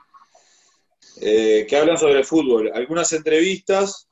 [1.20, 2.70] eh, que hablan sobre el fútbol.
[2.74, 4.08] Algunas entrevistas,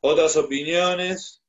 [0.00, 1.42] otras opiniones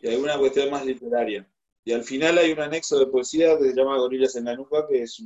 [0.00, 1.48] y alguna cuestión más literaria.
[1.84, 4.86] Y al final hay un anexo de poesía que se llama Gorilas en la nuca,
[4.88, 5.22] que es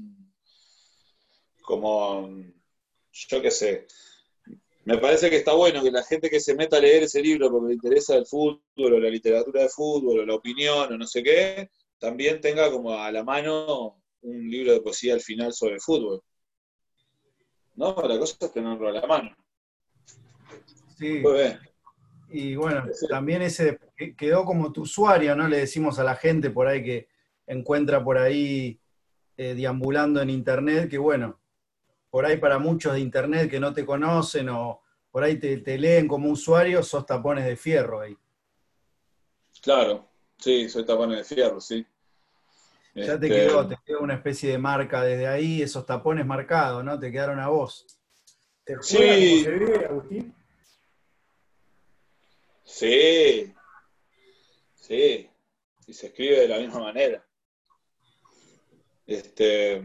[1.63, 2.31] como,
[3.13, 3.87] yo qué sé,
[4.87, 7.51] me parece que está bueno que la gente que se meta a leer ese libro
[7.51, 11.07] porque le interesa el fútbol o la literatura de fútbol o la opinión o no
[11.09, 15.81] sé qué, también tenga como a la mano un libro de poesía al final sobre
[15.81, 16.23] fútbol.
[17.77, 17.95] ¿No?
[17.95, 19.37] La cosa es tenerlo a la mano.
[20.99, 21.23] Sí.
[22.29, 23.79] Y bueno, también ese
[24.17, 25.47] quedó como tu usuario, ¿no?
[25.47, 27.09] Le decimos a la gente por ahí que
[27.47, 28.81] encuentra por ahí
[29.37, 31.39] eh, deambulando en internet, que bueno,
[32.11, 36.09] por ahí para muchos de internet que no te conocen o, por ahí te, leen
[36.09, 38.17] como usuario, sos tapones de fierro ahí.
[39.63, 41.87] Claro, sí, soy tapones de fierro, sí.
[42.97, 46.83] Ya te, este, quedó, te quedó una especie de marca desde ahí, esos tapones marcados,
[46.83, 46.99] ¿no?
[46.99, 47.87] Te quedaron a vos.
[48.65, 49.43] ¿Te sí.
[49.45, 50.35] se vive, Agustín?
[52.65, 53.55] Sí.
[54.75, 55.31] Sí.
[55.87, 57.23] Y se escribe de la misma manera.
[59.07, 59.83] Este.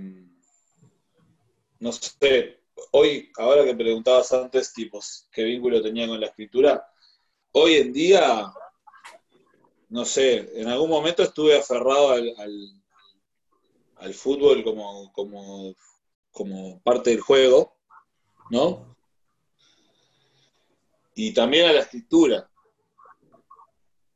[1.80, 2.62] No sé.
[2.92, 6.90] Hoy, ahora que preguntabas antes, tipos, qué vínculo tenía con la escritura,
[7.52, 8.52] hoy en día,
[9.90, 12.81] no sé, en algún momento estuve aferrado al al
[14.14, 15.76] fútbol como, como,
[16.32, 17.78] como parte del juego,
[18.50, 18.96] ¿no?
[21.14, 22.50] Y también a la escritura.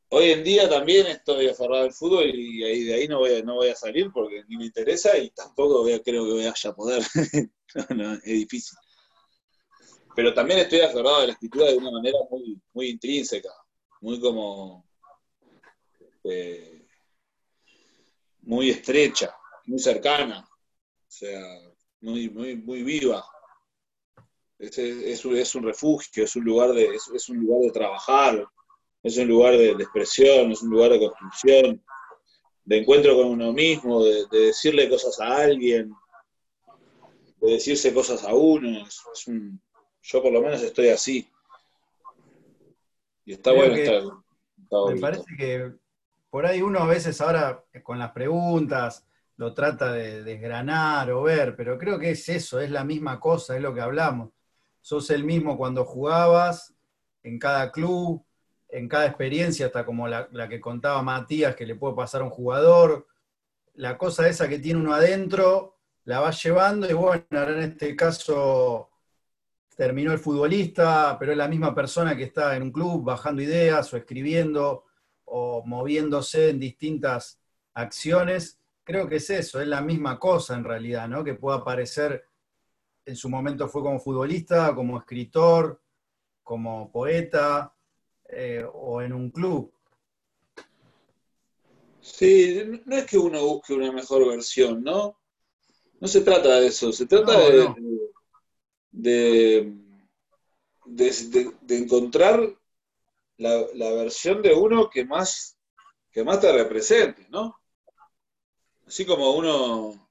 [0.08, 3.54] Hoy en día también estoy aferrado al fútbol y de ahí no voy, a, no
[3.54, 7.02] voy a salir porque ni me interesa y tampoco creo que voy a poder.
[7.96, 8.78] no, es difícil.
[10.14, 13.50] Pero también estoy aferrado a la escritura de una manera muy, muy intrínseca,
[14.00, 14.88] muy como
[16.24, 16.86] eh,
[18.42, 19.34] muy estrecha
[19.66, 21.40] muy cercana, o sea,
[22.00, 23.24] muy, muy, muy viva.
[24.58, 28.46] Es, es, es, un refugio, es un lugar de, es, un lugar de trabajar,
[29.02, 31.84] es un lugar de, expresión, es un lugar de construcción,
[32.64, 35.92] de encuentro con uno mismo, de, decirle cosas a alguien,
[37.40, 38.86] de decirse cosas a uno.
[40.02, 41.28] yo por lo menos estoy así.
[43.26, 44.02] Y está bueno estar.
[44.94, 45.72] me parece que
[46.30, 49.05] por ahí uno a veces ahora con las preguntas,
[49.36, 53.56] lo trata de desgranar o ver, pero creo que es eso, es la misma cosa,
[53.56, 54.30] es lo que hablamos.
[54.80, 56.74] Sos el mismo cuando jugabas,
[57.22, 58.24] en cada club,
[58.68, 62.30] en cada experiencia, hasta como la, que contaba Matías, que le puede pasar a un
[62.30, 63.06] jugador.
[63.74, 67.96] La cosa esa que tiene uno adentro, la va llevando y bueno, ahora en este
[67.96, 68.90] caso
[69.76, 73.92] terminó el futbolista, pero es la misma persona que está en un club bajando ideas
[73.92, 74.84] o escribiendo
[75.24, 77.40] o moviéndose en distintas
[77.74, 81.24] acciones creo que es eso, es la misma cosa en realidad, ¿no?
[81.24, 82.24] Que pueda aparecer,
[83.04, 85.82] en su momento fue como futbolista, como escritor,
[86.44, 87.74] como poeta
[88.28, 89.72] eh, o en un club.
[92.00, 95.18] Sí, no es que uno busque una mejor versión, ¿no?
[95.98, 97.36] No se trata de eso, se trata
[98.92, 99.74] de,
[100.84, 102.56] De, encontrar
[103.38, 105.58] la, la, versión de uno que más,
[106.12, 107.56] que más te represente, ¿no?
[108.86, 110.08] Así como uno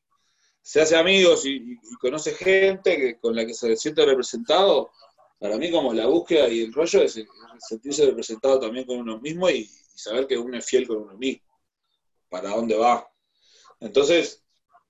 [0.61, 4.91] se hace amigos y, conoce gente que, con la que se siente representado,
[5.39, 7.23] para mí como la búsqueda y el rollo es,
[7.59, 11.45] sentirse representado también con uno mismo y, saber que uno es fiel con uno mismo,
[12.29, 13.07] para dónde va.
[13.79, 14.43] Entonces,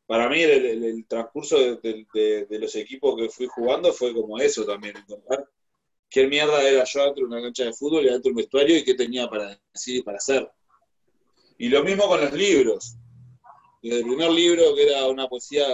[0.07, 5.47] para mí el, transcurso de, los equipos que fui jugando fue como eso también, encontrar
[6.09, 8.77] qué mierda era yo dentro de una cancha de fútbol y dentro de un vestuario
[8.77, 10.49] y qué tenía para decir y para hacer.
[11.57, 12.97] Y lo mismo con los libros
[13.89, 15.67] desde el primer libro, que era una poesía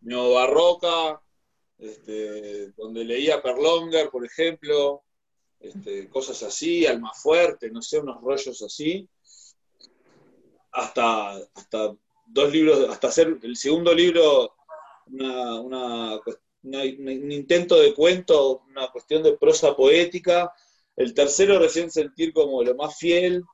[0.00, 1.22] neobarroca,
[1.78, 5.04] este, donde leía Perlonger, por ejemplo,
[5.60, 9.08] este, cosas así, Alma Fuerte, no sé, unos rollos así,
[10.72, 11.94] hasta, hasta
[12.26, 14.56] dos libros, hasta hacer el segundo libro
[15.06, 15.72] un
[17.32, 20.52] intento de cuento, una cuestión de prosa poética,
[20.96, 23.44] el tercero recién sentir como lo más fiel,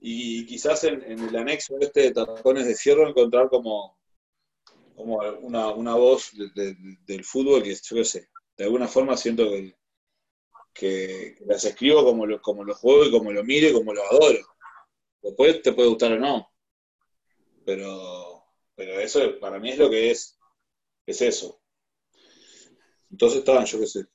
[0.00, 3.98] y quizás en, el anexo este de Tapones de Fierro encontrar como,
[4.96, 9.76] como una, voz del fútbol que yo qué sé, de alguna forma siento que,
[10.72, 14.02] que las escribo como lo, como lo juego y como lo miro y como lo
[14.04, 14.38] adoro.
[15.22, 16.50] Después te puede gustar o no,
[17.66, 18.42] pero,
[18.74, 20.38] pero eso para mí es lo que es,
[21.04, 21.60] es eso.
[23.10, 24.06] Entonces estaban, yo qué sé.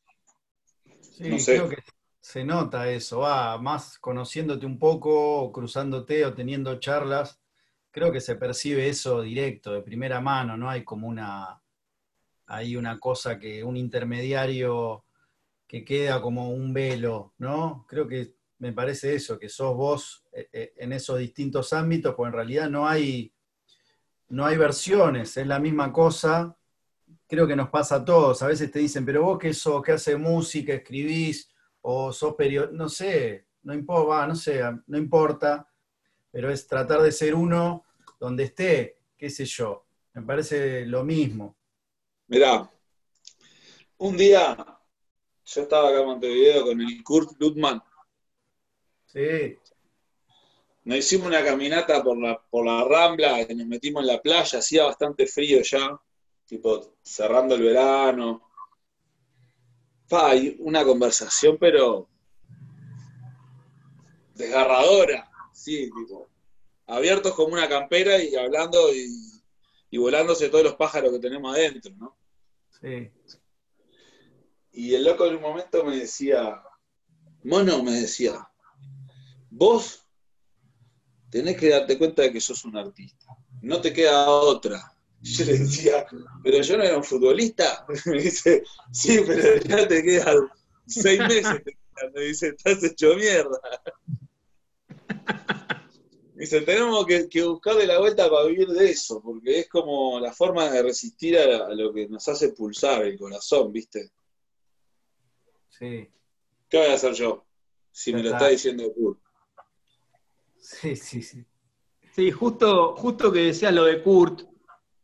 [1.02, 1.58] Sí, no sé.
[1.58, 1.95] creo que
[2.26, 7.40] se nota eso, va, más conociéndote un poco, cruzándote o teniendo charlas,
[7.92, 10.68] creo que se percibe eso directo, de primera mano, ¿no?
[10.68, 11.62] Hay como una,
[12.48, 15.06] hay una cosa que, un intermediario
[15.68, 17.86] que queda como un velo, ¿no?
[17.88, 22.30] Creo que me parece eso, que sos vos eh, eh, en esos distintos ámbitos, pues
[22.30, 23.32] en realidad no hay,
[24.30, 26.58] no hay versiones, es la misma cosa.
[27.28, 28.42] Creo que nos pasa a todos.
[28.42, 31.52] A veces te dicen, pero vos qué sos, qué haces música, escribís,
[31.88, 35.70] o sos periodista, no sé, no importa, no sé, no importa,
[36.32, 37.86] pero es tratar de ser uno
[38.20, 41.56] donde esté, qué sé yo, me parece lo mismo.
[42.26, 42.68] Mirá,
[43.98, 44.58] un día
[45.46, 47.84] yo estaba acá en Montevideo con el Kurt Lutman.
[49.06, 49.56] Sí.
[50.86, 54.58] Nos hicimos una caminata por la, por la Rambla, y nos metimos en la playa,
[54.58, 56.02] hacía bastante frío ya,
[56.46, 58.45] tipo cerrando el verano.
[60.12, 62.08] Hay una conversación, pero
[64.36, 66.28] desgarradora, sí, tipo,
[66.88, 69.08] abiertos como una campera y hablando y,
[69.90, 72.18] y volándose todos los pájaros que tenemos adentro, ¿no?
[72.82, 73.12] Sí.
[74.72, 76.62] Y el loco en un momento me decía,
[77.44, 78.50] Mono me decía,
[79.50, 80.06] vos
[81.30, 83.26] tenés que darte cuenta de que sos un artista,
[83.62, 84.95] no te queda otra.
[85.26, 86.06] Yo le decía,
[86.44, 87.86] pero yo no era un futbolista.
[88.06, 90.50] Me dice, sí, pero ya te quedan
[90.86, 91.62] seis meses.
[92.14, 93.60] Me dice, estás hecho mierda.
[96.36, 100.34] Dice, tenemos que, que buscarle la vuelta para vivir de eso, porque es como la
[100.34, 104.12] forma de resistir a, a lo que nos hace pulsar el corazón, ¿viste?
[105.70, 106.08] Sí,
[106.70, 107.46] ¿Qué voy a hacer yo?
[107.92, 109.20] Si me lo está diciendo Kurt.
[110.60, 111.46] sí, sí, sí.
[112.14, 114.55] Sí, justo, justo que decías lo de Kurt.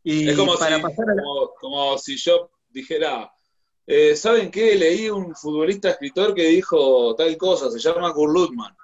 [0.04, 3.30] Y Es como, para si, pasar a la- como, como si yo dijera,
[3.86, 4.74] eh, ¿saben qué?
[4.74, 8.74] Leí un futbolista escritor que dijo tal cosa, se llama Kurt Lutman.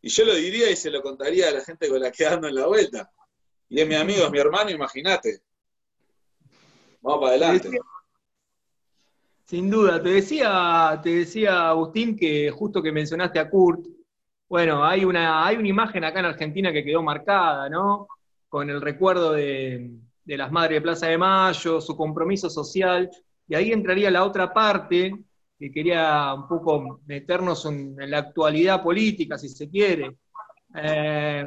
[0.00, 2.48] Y yo lo diría y se lo contaría a la gente con la que ando
[2.48, 3.10] en la vuelta.
[3.68, 5.40] Y es mi amigo, es mi hermano, imagínate.
[7.00, 7.70] Vamos para adelante.
[9.46, 13.86] Sin duda, te decía, te decía Agustín que justo que mencionaste a Kurt,
[14.48, 18.08] bueno, hay una, hay una imagen acá en Argentina que quedó marcada, ¿no?
[18.48, 19.90] Con el recuerdo de,
[20.24, 23.10] de las Madres de Plaza de Mayo, su compromiso social,
[23.48, 25.14] y ahí entraría la otra parte,
[25.58, 30.16] que quería un poco meternos en, la actualidad política, si se quiere.
[30.74, 31.46] Eh,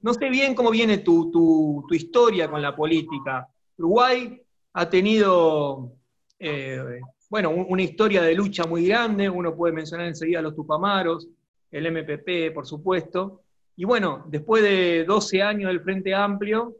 [0.00, 3.48] no sé bien cómo viene tu, tu- historia con la política.
[3.78, 4.40] Uruguay
[4.74, 5.92] ha tenido
[6.38, 11.28] eh, bueno, un- una historia de lucha muy grande, uno puede mencionar enseguida los Tupamaros,
[11.70, 13.40] el MPP, por supuesto,
[13.76, 16.76] y bueno, después de 12 años del Frente Amplio,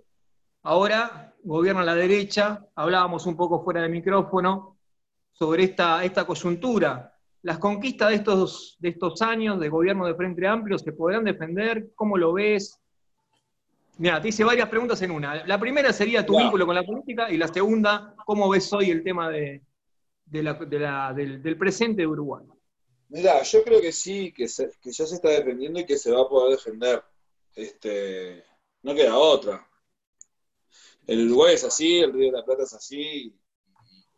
[0.62, 4.79] ahora gobierna la derecha, hablábamos un poco fuera de micrófono
[5.33, 7.14] sobre esta, esta coyuntura.
[7.42, 11.90] Las conquistas de estos, de estos años de gobierno de Frente Amplio se podrán defender,
[11.96, 12.79] ¿cómo lo ves?
[13.98, 15.44] Mira, te hice varias preguntas en una.
[15.46, 16.40] La primera sería tu Ya.
[16.40, 19.62] vínculo con la política y la segunda, ¿cómo ves hoy el tema de,
[20.25, 22.44] de la- de la- del, del presente de Uruguay?
[23.09, 26.11] Mirá, yo creo que sí, que, se- que ya se está defendiendo y que se
[26.11, 27.03] va a poder defender.
[27.55, 28.42] Este,
[28.83, 29.66] no queda otra.
[31.07, 33.35] El Uruguay es así, el Río de la Plata es así,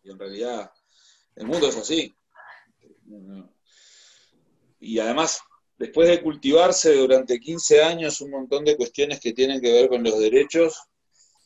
[0.03, 0.71] y, en realidad
[1.37, 2.15] el mundo es así.
[4.81, 5.41] Y además,
[5.79, 10.03] después de cultivarse durante 15 años un montón de cuestiones que tienen que ver con
[10.03, 10.79] los derechos,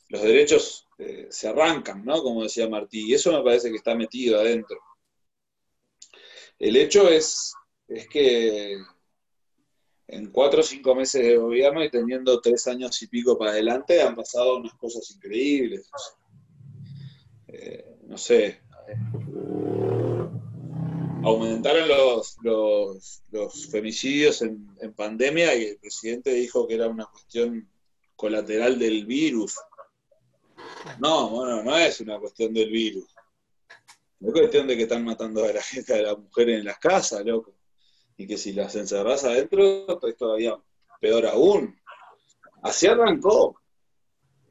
[0.09, 2.23] los derechos eh, se arrancan, ¿no?
[2.23, 4.79] Como decía Martí, y eso me parece que está metido adentro.
[6.59, 7.55] El hecho es,
[7.87, 8.79] es que
[10.09, 14.01] en cuatro o cinco meses de gobierno y teniendo tres años y pico para adelante
[14.01, 15.91] han pasado unas cosas increíbles.
[17.47, 18.61] Eh, no sé.
[21.23, 27.05] Aumentaron los, los, los femicidios en, en pandemia y el presidente dijo que era una
[27.05, 27.69] cuestión
[28.17, 29.57] colateral del virus.
[31.01, 33.05] No, bueno, no es una cuestión del virus.
[34.21, 37.25] Es cuestión de que están matando a la gente, a las mujeres en las casas,
[37.27, 37.58] loco.
[38.19, 40.59] Y que si las encerrás adentro, es todavía
[41.01, 41.75] peor aún.
[42.63, 43.59] Así arrancó.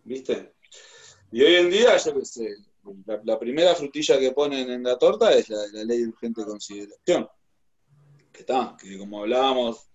[0.03, 0.53] ¿Viste?
[1.31, 2.55] Y hoy en día, yo qué sé,
[3.23, 7.27] la, primera frutilla que ponen en la torta es la, la ley de urgente consideración.
[8.31, 9.87] Que está, que como hablábamos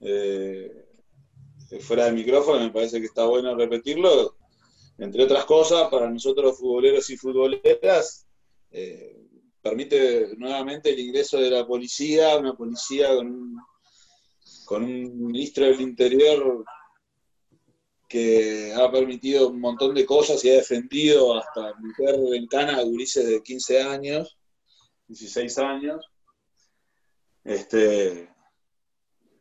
[0.00, 0.86] eh,
[1.80, 4.36] fuera del micrófono, me parece que está bueno repetirlo.
[4.98, 8.26] Entre otras cosas, para nosotros futboleros y futboleras,
[8.70, 9.25] eh,
[9.68, 13.60] permite nuevamente el ingreso de la policía, una policía con un,
[14.64, 16.64] con un ministro del Interior
[18.08, 22.82] que ha permitido un montón de cosas y ha defendido hasta meter en cana a
[22.82, 24.38] gurises de 15 años,
[25.08, 26.06] 16 años,
[27.42, 28.30] este,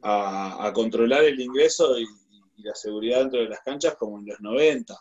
[0.01, 2.05] a, controlar el ingreso y,
[2.57, 4.97] y la seguridad dentro de las canchas como en los 90.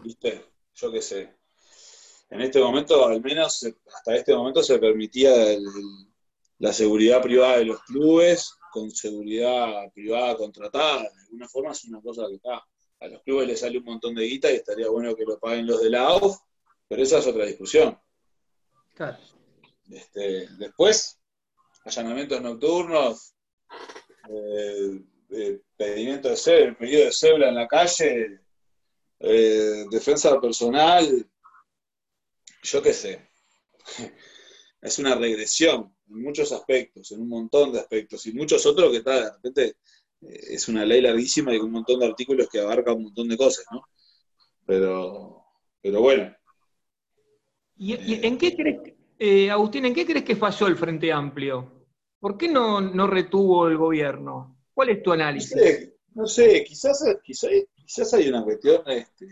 [0.00, 0.44] ¿Viste?
[0.74, 1.41] Yo qué sé.
[2.32, 3.62] En este momento, al menos
[3.94, 5.66] hasta este momento, se permitía el-
[6.60, 11.02] la seguridad privada de los clubes con seguridad privada contratada.
[11.02, 12.64] De alguna forma es una cosa que está.
[13.00, 15.66] A los clubes les sale un montón de guita y estaría bueno que lo paguen
[15.66, 16.38] los de la AUF,
[16.88, 17.98] pero esa es otra discusión.
[18.94, 19.18] Claro.
[19.90, 21.18] Este, después,
[21.84, 23.34] allanamientos nocturnos,
[24.30, 25.02] eh,
[25.32, 28.40] eh, pedimiento de cédula, pedido de cédula en la calle,
[29.20, 31.28] eh, defensa personal,
[32.62, 33.28] yo qué sé.
[34.80, 38.96] Es una regresión en muchos aspectos, en un montón de aspectos, y muchos otros que
[38.96, 39.76] está, de repente,
[40.22, 43.28] eh, es una ley larguísima y con un montón de artículos que abarca un montón
[43.28, 43.82] de cosas, ¿no?
[44.66, 45.44] Pero,
[45.80, 46.34] pero bueno,
[47.76, 48.80] ¿Y, en, qué crees,
[49.18, 51.86] Eh, Agustín, ¿en qué crees que falló el Frente Amplio?
[52.20, 54.56] ¿Por qué no, no retuvo el gobierno?
[54.72, 55.56] ¿Cuál es tu análisis?
[56.14, 59.26] No sé, quizás, quizás, hay una cuestión este,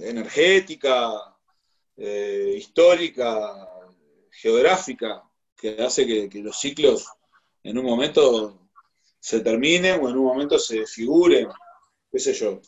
[0.00, 1.36] energética,
[1.96, 3.68] eh, histórica,
[4.30, 5.22] geográfica,
[5.56, 7.06] que hace que, los ciclos
[7.62, 8.68] en un momento
[9.18, 11.48] se terminen o en un momento se figuren,
[12.10, 12.60] qué sé yo.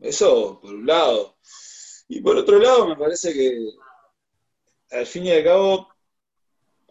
[0.00, 1.36] Eso por un lado.
[2.08, 3.70] Y por otro lado, me parece que
[4.90, 5.88] al fin y al cabo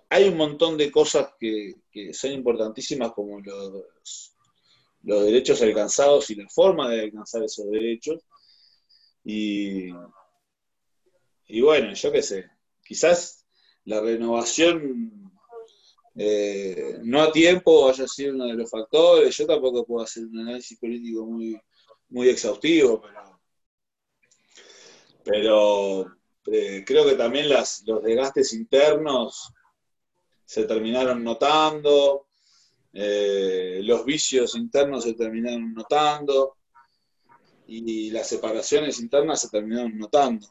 [0.10, 1.76] hay un montón de cosas que,
[2.14, 4.36] son importantísimas como los,
[5.03, 8.24] los derechos alcanzados y la forma de alcanzar esos derechos.
[9.30, 9.89] Y,
[11.47, 12.49] y bueno, yo qué sé,
[12.82, 13.45] quizás
[13.84, 15.34] la renovación
[16.15, 19.36] eh, no a tiempo haya sido uno de los factores.
[19.36, 21.59] Yo tampoco puedo hacer un análisis político muy,
[22.07, 23.03] muy exhaustivo,
[25.25, 26.05] pero,
[26.45, 29.51] eh, creo que también las, los desgastes internos
[30.45, 32.28] se terminaron notando,
[32.93, 36.57] eh, los vicios internos se terminaron notando
[37.68, 40.47] y las separaciones internas se terminaron notando.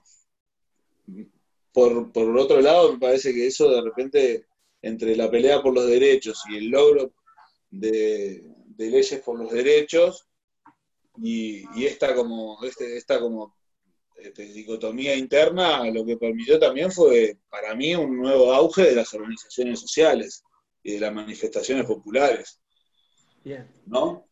[1.73, 4.47] Por, por otro lado, me parece que eso de repente,
[4.83, 7.12] entre la pelea por los derechos y el logro
[7.71, 8.45] de,
[8.77, 10.27] leyes por los derechos,
[11.19, 13.57] y, esta como, este, esta como
[14.19, 19.14] este, dicotomía interna, lo que permitió también fue, para mí, un nuevo auge de las
[19.14, 20.45] organizaciones sociales
[20.83, 22.61] y de las manifestaciones populares.
[23.87, 24.26] ¿No?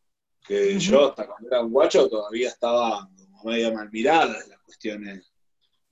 [0.47, 5.32] Que yo, hasta cuando era un guacho, todavía estaba como media mal mirada las cuestiones.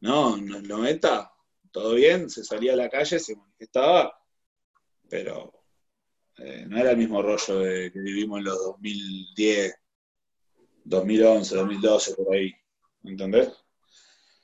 [0.01, 0.37] ¿No?
[0.37, 1.33] En los 90,
[1.71, 4.13] todo bien, se salía a la calle, se manifestaba,
[5.09, 5.53] pero
[6.39, 9.75] eh, no era el mismo rollo de, que vivimos en los 2010,
[10.85, 12.53] 2011, 2012, por ahí.
[13.05, 13.51] ¿Entendés?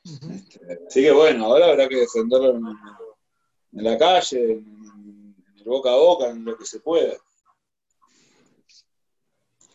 [0.04, 5.96] Este, así que bueno, ahora habrá que defenderlo en, la calle, en, el boca a
[5.96, 7.14] boca, en lo que se pueda.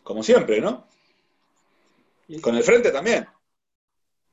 [0.04, 0.86] Como siempre, ¿no?
[2.42, 3.26] Con el frente también.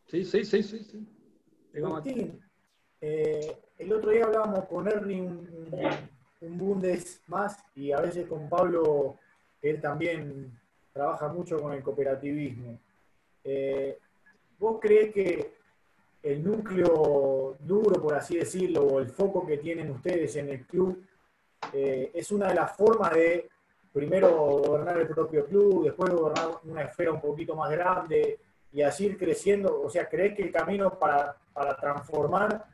[0.06, 0.84] Sí, sí, sí, sí.
[0.84, 1.80] sí.
[1.80, 2.42] Martín,
[3.00, 5.68] eh, el otro día hablábamos con Ernie un,
[6.40, 9.18] un, Bundes más y a veces con Pablo,
[9.62, 10.58] él también
[10.92, 12.80] trabaja mucho con el cooperativismo.
[13.44, 13.98] Eh,
[14.58, 15.54] ¿Vos crees que
[16.22, 21.02] el núcleo duro, por así decirlo, o el foco que tienen ustedes en el club,
[21.72, 23.48] eh, es una de las formas de
[23.92, 28.38] primero gobernar el propio club, después gobernar una esfera un poquito más grande
[28.72, 29.80] y así ir creciendo.
[29.82, 31.36] O sea, ¿crees que el camino para,
[31.80, 32.64] transformar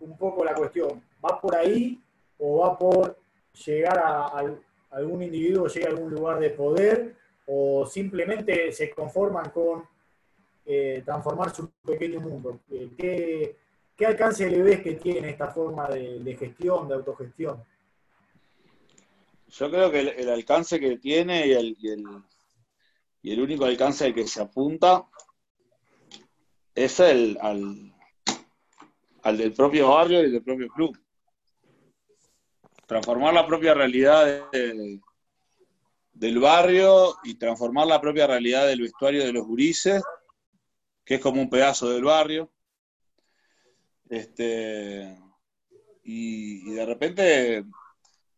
[0.00, 2.02] un poco la cuestión va por ahí
[2.38, 3.16] o va por
[3.64, 4.44] llegar a,
[4.90, 7.14] algún individuo, llegar a algún lugar de poder
[7.46, 9.84] o simplemente se conforman con
[10.66, 12.60] eh, transformar su pequeño mundo.
[12.70, 13.56] Eh,
[13.96, 17.62] ¿qué, alcance le ves que tiene esta forma de, gestión, de autogestión?
[19.56, 21.76] Yo creo que el, alcance que tiene y el,
[23.22, 25.06] y el, único alcance al que se apunta
[26.74, 30.98] es el al del propio barrio y del propio club.
[32.86, 34.50] Transformar la propia realidad
[36.12, 40.02] del barrio y transformar la propia realidad del vestuario de los gurises
[41.04, 42.50] que es como un pedazo del barrio.
[44.08, 45.18] Este,
[46.02, 47.64] y, de repente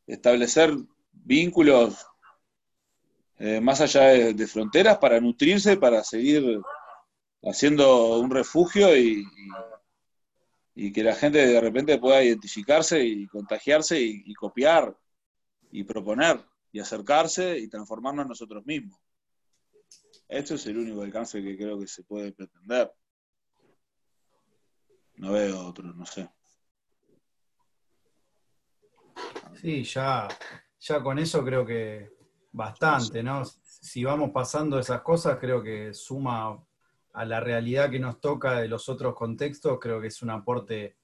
[0.07, 0.77] establecer
[1.27, 2.07] vínculos
[3.39, 6.61] eh, más allá de, fronteras para nutrirse, para seguir
[7.43, 9.25] haciendo un refugio y,
[10.93, 14.97] que la gente de repente pueda identificarse y contagiarse y copiar
[15.71, 16.39] y proponer
[16.71, 18.99] y acercarse y transformarnos nosotros mismos.
[20.29, 22.93] Esto es el único alcance que creo que se puede pretender.
[25.17, 26.29] No veo otro, no sé.
[29.61, 30.29] Sí, ya,
[30.87, 32.13] ya con eso creo que
[32.53, 33.45] bastante, ¿no?
[33.45, 36.59] Si vamos pasando esas cosas, creo que suma
[37.13, 40.97] a la realidad que nos toca de los otros contextos, creo que es un aporte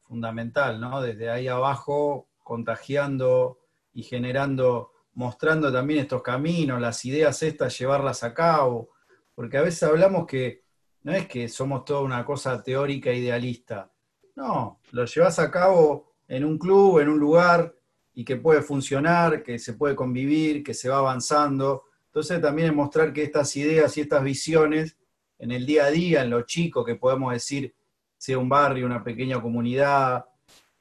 [0.00, 1.00] fundamental, ¿no?
[1.00, 3.58] Desde ahí abajo, contagiando
[3.92, 8.90] y generando mostrando también estos caminos, las ideas estas, llevarlas a cabo,
[9.34, 10.64] porque a veces hablamos que
[11.02, 13.90] no es que somos toda una cosa teórica idealista,
[14.36, 17.74] no, lo llevas a cabo en un club, en un lugar,
[18.20, 21.84] y que puede funcionar, que se puede convivir, que se va avanzando.
[22.04, 24.98] Entonces también es mostrar que estas ideas y estas visiones
[25.38, 27.74] en el día a día, en lo chico que podemos decir,
[28.18, 30.26] sea un barrio, una pequeña comunidad,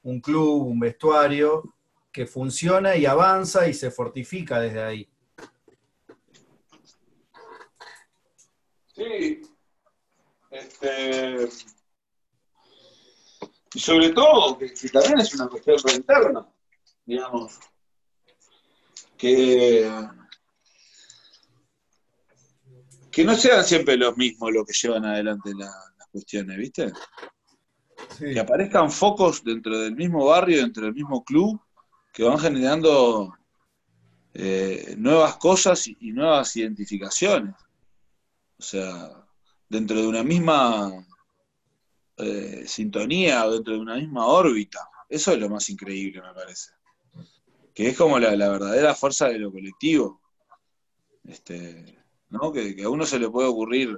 [0.03, 1.75] un club, un vestuario,
[2.11, 5.09] que funciona y avanza y se fortifica desde ahí.
[8.93, 9.41] Sí.
[10.51, 11.47] Este,
[13.75, 16.45] y sobre todo, que, también es una cuestión interna,
[17.09, 17.59] digamos,
[19.17, 19.91] que,
[23.09, 25.73] que no sean siempre los mismos los que llevan adelante las
[26.11, 26.93] cuestiones, ¿viste?
[28.19, 31.59] Que aparezcan focos dentro del mismo barrio, dentro del mismo club,
[32.13, 33.35] que van generando
[34.35, 37.55] eh, nuevas cosas y, nuevas identificaciones.
[38.59, 39.09] O sea,
[39.67, 40.93] dentro de una misma
[42.17, 44.87] eh, sintonía o dentro de una misma órbita.
[45.09, 46.78] Eso es lo más increíble, me parece.
[47.79, 50.19] Que es como la, verdadera fuerza de lo colectivo.
[51.23, 52.51] Este, ¿no?
[52.51, 53.97] que, a uno se le puede ocurrir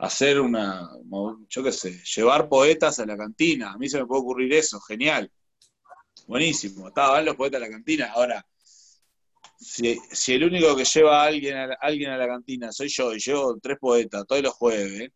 [0.00, 0.90] hacer una,
[1.48, 3.72] yo qué sé, llevar poetas a la cantina.
[3.72, 5.32] A mí se me puede ocurrir eso, genial.
[6.26, 8.12] Buenísimo, estaban los poetas a la cantina.
[8.12, 8.46] Ahora,
[9.58, 9.98] si,
[10.34, 13.56] el único que lleva a alguien a, alguien a la cantina soy yo y llevo
[13.62, 15.10] tres poetas todos los jueves,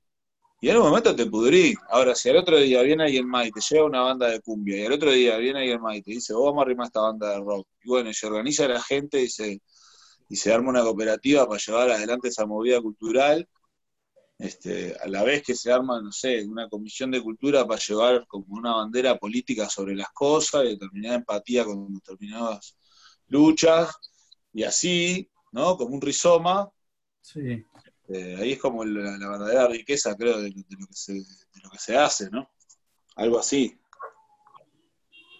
[0.60, 1.74] y en un momento te pudrí.
[1.90, 4.78] Ahora, si al otro día viene alguien más y te lleva una banda de cumbia,
[4.78, 7.00] y al otro día viene alguien más y te dice, vos vamos a arrimar esta
[7.00, 9.60] banda de rock, y bueno, y se organiza la gente y se,
[10.28, 13.48] y se arma una cooperativa para llevar adelante esa movida cultural,
[14.38, 18.26] este, a la vez que se arma, no sé, una comisión de cultura para llevar
[18.26, 22.76] como una bandera política sobre las cosas y determinada empatía con determinadas
[23.28, 23.94] luchas,
[24.52, 25.76] y así, ¿no?
[25.76, 26.70] Como un rizoma.
[27.20, 27.64] Sí.
[28.08, 31.78] Eh, ahí es como la, verdadera riqueza, creo, de, lo que se, de, lo que
[31.78, 32.48] se, hace, ¿no?
[33.16, 33.78] Algo así.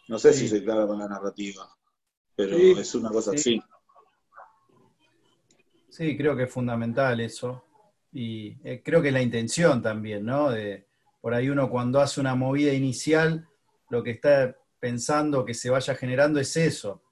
[0.09, 1.69] No sé si soy claro con la narrativa,
[2.35, 3.61] pero es una cosa así.
[5.91, 7.65] Sí, creo que es fundamental eso.
[8.13, 10.51] Y eh, creo que es la intención también, ¿no?
[10.51, 10.87] De,
[11.21, 13.49] por ahí uno cuando hace una movida inicial,
[13.91, 17.03] lo que está pensando que se vaya generando es eso,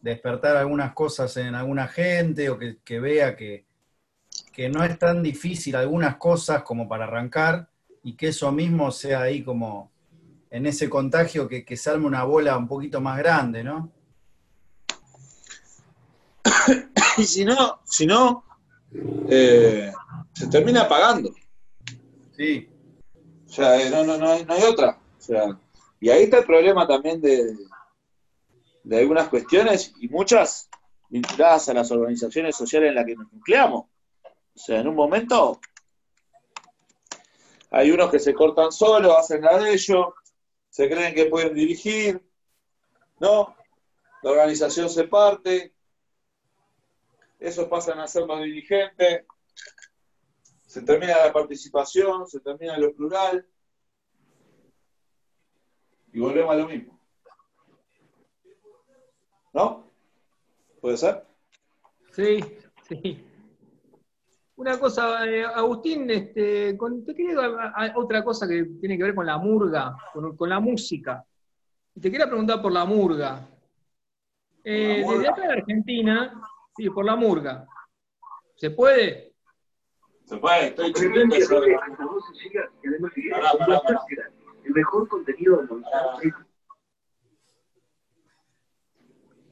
[0.00, 3.66] despertar algunas cosas en alguna gente o que vea que,
[4.52, 7.68] que no es tan difícil algunas cosas como para arrancar
[8.04, 9.90] y que eso mismo sea ahí como
[10.50, 13.90] en ese contagio que, que se arme una bola un poquito más grande, ¿no?
[17.18, 18.44] y si no, si no,
[19.28, 19.90] eh,
[20.34, 21.34] se termina apagando.
[22.36, 22.68] Sí.
[23.48, 24.98] O sea, eh, no, no, no, hay, no hay otra.
[25.18, 25.58] O sea,
[26.00, 27.56] y ahí está el problema también de,
[28.84, 30.68] de algunas cuestiones y muchas
[31.08, 33.86] vinculadas a las organizaciones sociales en las que nos nucleamos.
[34.54, 35.60] O sea, en un momento
[37.70, 40.06] hay unos que se cortan solos, hacen la de ellos,
[40.68, 42.22] se creen que pueden dirigir,
[43.18, 43.56] ¿no?
[44.22, 45.74] La organización se parte,
[47.40, 49.24] esos pasan a ser los dirigentes,
[50.66, 53.46] se termina la participación, se termina lo plural,
[56.12, 56.98] y volvemos a lo mismo.
[59.54, 59.90] ¿No?
[60.80, 61.26] ¿Puede ser?
[62.12, 62.40] Sí,
[62.88, 63.31] sí.
[64.62, 67.36] Una cosa, eh, Agustín, este, te quería
[67.96, 71.26] otra cosa que tiene que ver con la murga, con, la música.
[72.00, 73.44] Te quería preguntar por la murga.
[74.62, 76.40] Eh, desde acá de Argentina,
[76.76, 77.66] sí, por la murga.
[78.54, 79.34] ¿Se puede?
[80.26, 81.48] Se puede, estoy chingando El
[84.72, 85.66] mejor contenido de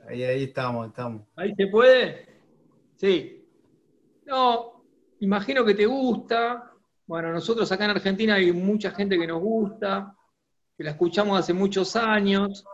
[0.09, 1.23] Ahí, ahí estamos, estamos.
[1.35, 2.29] ¿Ahí se puede?
[2.95, 3.45] Sí.
[4.25, 4.80] No,
[5.21, 6.71] imagino que te gusta.
[7.07, 10.15] Bueno, nosotros acá en Argentina hay mucha gente que nos gusta,
[10.77, 12.65] que la escuchamos hace muchos años.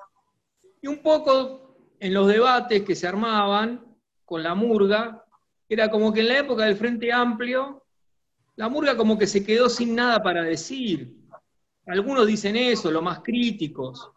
[0.81, 3.85] Y un poco en los debates que se armaban
[4.25, 5.25] con la murga,
[5.69, 7.83] era como que en la época del Frente Amplio,
[8.57, 11.17] la murga como que se quedó sin nada para decir.
[11.87, 14.11] Algunos dicen eso, los más críticos.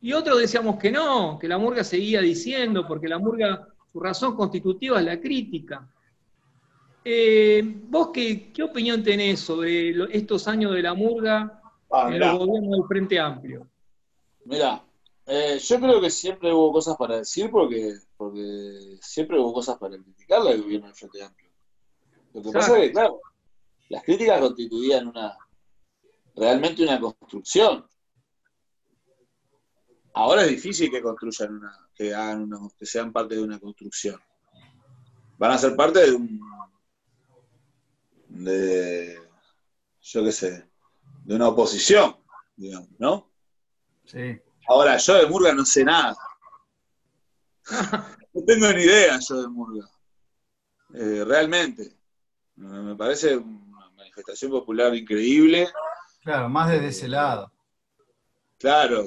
[0.00, 4.36] Y otros decíamos que no, que la murga seguía diciendo, porque la murga, su razón
[4.36, 5.88] constitutiva es la crítica.
[7.04, 12.38] Eh, ¿Vos qué, qué, opinión tenés sobre estos años de la murga ah, en el
[12.38, 13.66] gobierno del Frente Amplio?
[14.44, 14.84] Mira,
[15.26, 19.96] eh, yo creo que siempre hubo cosas para decir porque, porque siempre hubo cosas para
[19.96, 21.50] criticar al gobierno del Frente Amplio.
[22.34, 23.20] Lo que pasa es que, claro,
[23.88, 25.36] las críticas constituían una
[26.38, 27.84] realmente una construcción.
[30.14, 34.20] Ahora es difícil que construyan una, que hagan una, que sean parte de una construcción.
[35.36, 36.40] Van a ser parte de un
[38.44, 39.20] de,
[40.00, 40.68] yo qué sé,
[41.24, 42.16] de una oposición,
[42.56, 43.30] digamos, ¿no?
[44.04, 44.40] Sí.
[44.68, 46.16] Ahora, yo de Murga no sé nada.
[48.34, 49.88] no tengo ni idea yo de Murga.
[50.94, 51.96] Eh, realmente.
[52.56, 55.68] Me parece una manifestación popular increíble.
[56.22, 57.52] Claro, más desde ese lado.
[58.58, 59.04] Claro,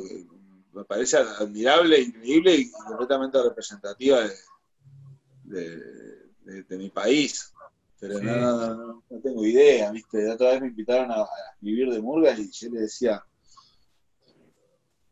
[0.71, 4.19] me parece admirable, increíble y completamente representativa
[5.43, 7.51] de mi país.
[8.01, 10.23] Pero no, no, tengo idea, ¿viste?
[10.23, 11.23] La otra vez me invitaron a,
[11.53, 13.23] escribir de Murgas y yo le decía,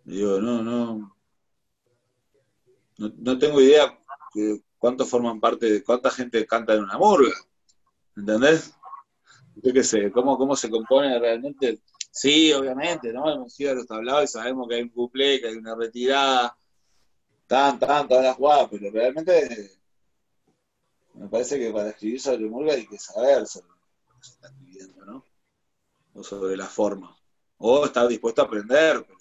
[0.03, 1.15] Digo, no, no,
[2.97, 3.95] no, tengo idea
[4.33, 7.31] de cuántos forman parte, de cuánta gente canta en una murga.
[8.17, 8.73] ¿Entendés?
[9.57, 11.81] Yo qué sé, cómo, cómo se compone realmente.
[12.09, 13.31] Sí, obviamente, ¿no?
[13.31, 16.57] Hemos ido a los tablados y sabemos que hay un couple, que hay una retirada,
[17.45, 19.78] tan, tan, todas las jugadas, pero realmente
[21.19, 24.47] me parece que para escribir sobre murga hay que saber sobre lo que se está
[24.47, 25.25] escribiendo, ¿no?
[26.13, 27.13] O sobre la forma.
[27.57, 29.19] O estar dispuesto a aprender, pero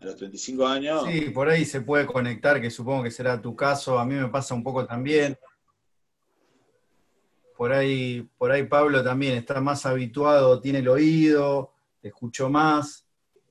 [0.00, 1.04] a los 35 años.
[1.06, 3.98] Sí, por ahí se puede conectar, que supongo que será tu caso.
[3.98, 5.36] A mí me pasa un poco también.
[7.56, 13.04] Por ahí, por ahí Pablo también está más habituado, tiene el oído, escuchó más.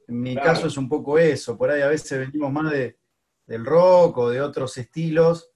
[0.07, 1.57] En mi caso es un poco eso.
[1.57, 2.97] Por ahí a veces venimos más de,
[3.47, 5.50] del rock o de otros estilos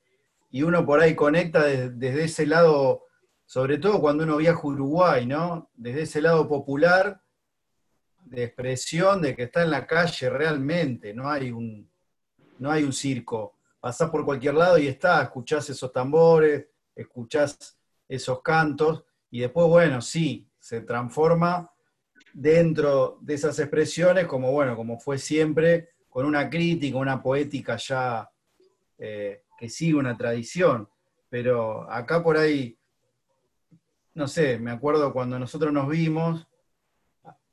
[0.55, 3.07] y uno por ahí conecta desde ese lado,
[3.45, 5.69] sobre todo cuando uno viaja a Uruguay, ¿no?
[5.73, 7.21] Desde ese lado popular
[8.23, 11.91] de expresión de que está en la calle realmente, no hay un,
[12.57, 13.57] no hay un circo.
[13.81, 17.77] Pasás por cualquier lado y está, escuchás esos tambores, escuchás
[18.07, 21.69] esos cantos, y después, bueno, sí, se transforma
[22.33, 28.31] dentro de esas expresiones, como bueno, como fue siempre, con una crítica, una poética ya
[28.97, 30.89] eh, que sigue una tradición.
[31.29, 32.77] Pero acá por ahí,
[34.13, 36.47] no sé, me acuerdo cuando nosotros nos vimos,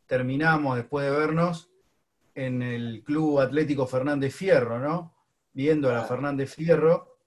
[0.06, 1.70] terminamos después de vernos
[2.34, 5.14] en el Club Atlético Fernández Fierro, ¿no?
[5.52, 7.18] Viendo a la Fernández Fierro.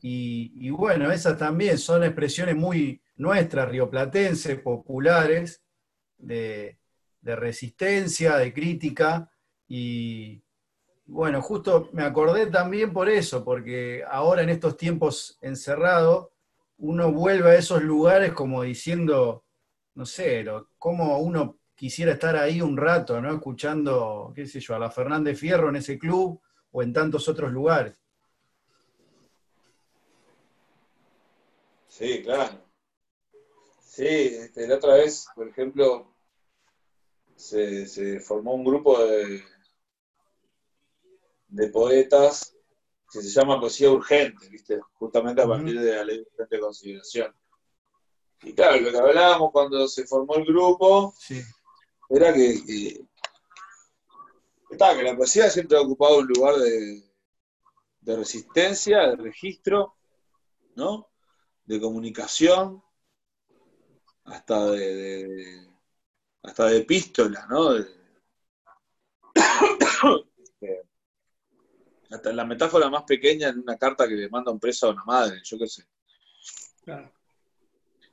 [0.00, 5.64] Y, bueno, esas también son expresiones muy nuestras, rioplatenses, populares,
[6.16, 6.78] de,
[7.22, 9.30] resistencia, de crítica.
[9.66, 10.42] Y
[11.08, 16.28] bueno, justo me acordé también por eso, porque ahora en estos tiempos encerrados,
[16.76, 19.44] uno vuelve a esos lugares como diciendo,
[19.94, 20.44] no sé,
[20.78, 23.32] cómo uno quisiera estar ahí un rato, ¿no?
[23.32, 26.40] Escuchando, qué sé yo, a la Fernández Fierro en ese club
[26.72, 27.96] o en tantos otros lugares.
[31.88, 32.60] Sí, claro.
[33.80, 36.14] Sí, este, la otra vez, por ejemplo,
[37.34, 39.42] se, formó un grupo de,
[41.48, 42.54] de poetas
[43.10, 44.78] que se llama Poesía Urgente, ¿viste?
[44.94, 47.34] Justamente a partir de la ley de urgente consideración.
[48.42, 51.42] Y claro, lo que hablábamos cuando se formó el grupo sí
[52.08, 53.06] era que, que,
[54.70, 57.04] que la poesía siempre ha ocupado un lugar de,
[58.16, 59.96] resistencia, de registro,
[60.74, 61.10] ¿no?
[61.66, 62.82] De comunicación,
[64.24, 65.68] hasta de,
[66.42, 67.74] hasta de epístolas, ¿no?
[72.10, 75.04] Hasta la metáfora más pequeña en una carta que le manda un preso a una
[75.04, 75.84] madre, yo qué sé.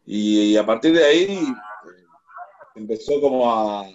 [0.05, 1.47] y, a partir de ahí
[2.75, 3.85] empezó como a,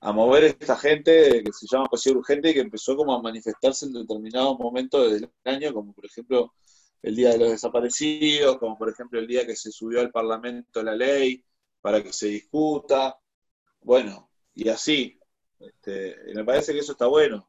[0.00, 3.86] a mover esta gente que se llama poesía urgente y que empezó como a manifestarse
[3.86, 6.54] en determinados momentos del año, como por ejemplo
[7.02, 10.82] el Día de los Desaparecidos, como por ejemplo el día que se subió al Parlamento
[10.82, 11.44] la ley
[11.80, 13.18] para que se discuta,
[13.82, 15.18] bueno, y así.
[15.58, 17.48] Este, me parece que eso está bueno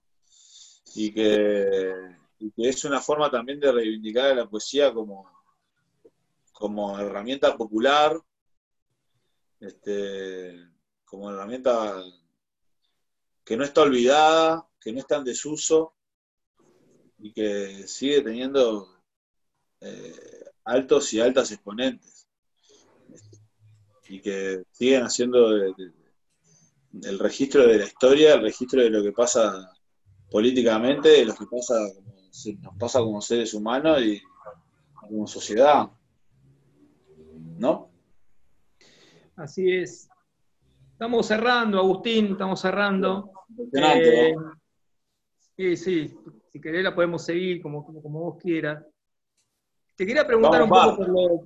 [0.93, 2.15] y que,
[2.57, 5.29] es una forma también de reivindicar a la poesía como,
[6.51, 8.21] como herramienta popular
[9.59, 10.69] este,
[11.05, 12.03] como herramienta
[13.43, 15.95] que no está olvidada, que no está en desuso
[17.19, 19.01] y que sigue teniendo
[19.81, 22.27] eh, altos y altas exponentes.
[24.07, 29.74] Y que siguen haciendo el registro de la historia, el registro de lo que pasa
[30.35, 31.75] políticamente, de lo que pasa
[32.61, 34.21] nos pasa como seres humanos y
[34.93, 35.89] como sociedad.
[37.57, 37.89] ¿No?
[39.37, 40.09] Así es.
[40.91, 43.31] Estamos cerrando, Agustín, estamos cerrando.
[43.71, 44.35] Eh,
[45.55, 46.17] sí, sí,
[46.51, 48.85] si querés la podemos seguir como, como, vos quieras.
[49.95, 51.45] Te quería preguntar un poco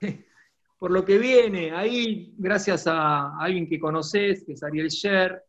[0.78, 1.72] por lo, que viene.
[1.72, 5.42] Ahí, gracias a alguien que conoces, que es Ariel Sher,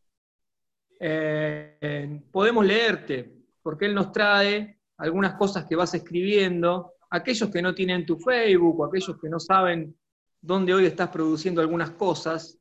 [1.00, 3.32] eh, podemos leerte,
[3.62, 6.94] porque él nos trae algunas cosas que vas escribiendo.
[7.10, 9.96] Aquellos que no tienen tu Facebook o aquellos que no saben
[10.42, 12.58] donde hoy estás produciendo algunas cosas.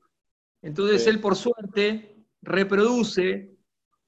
[0.62, 3.55] Entonces él, por suerte, reproduce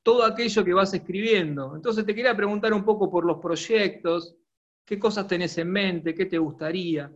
[0.02, 1.74] todo aquello que vas escribiendo.
[1.74, 4.36] Entonces te quería preguntar un poco por los proyectos,
[4.84, 7.10] qué cosas tenés en mente, qué te gustaría.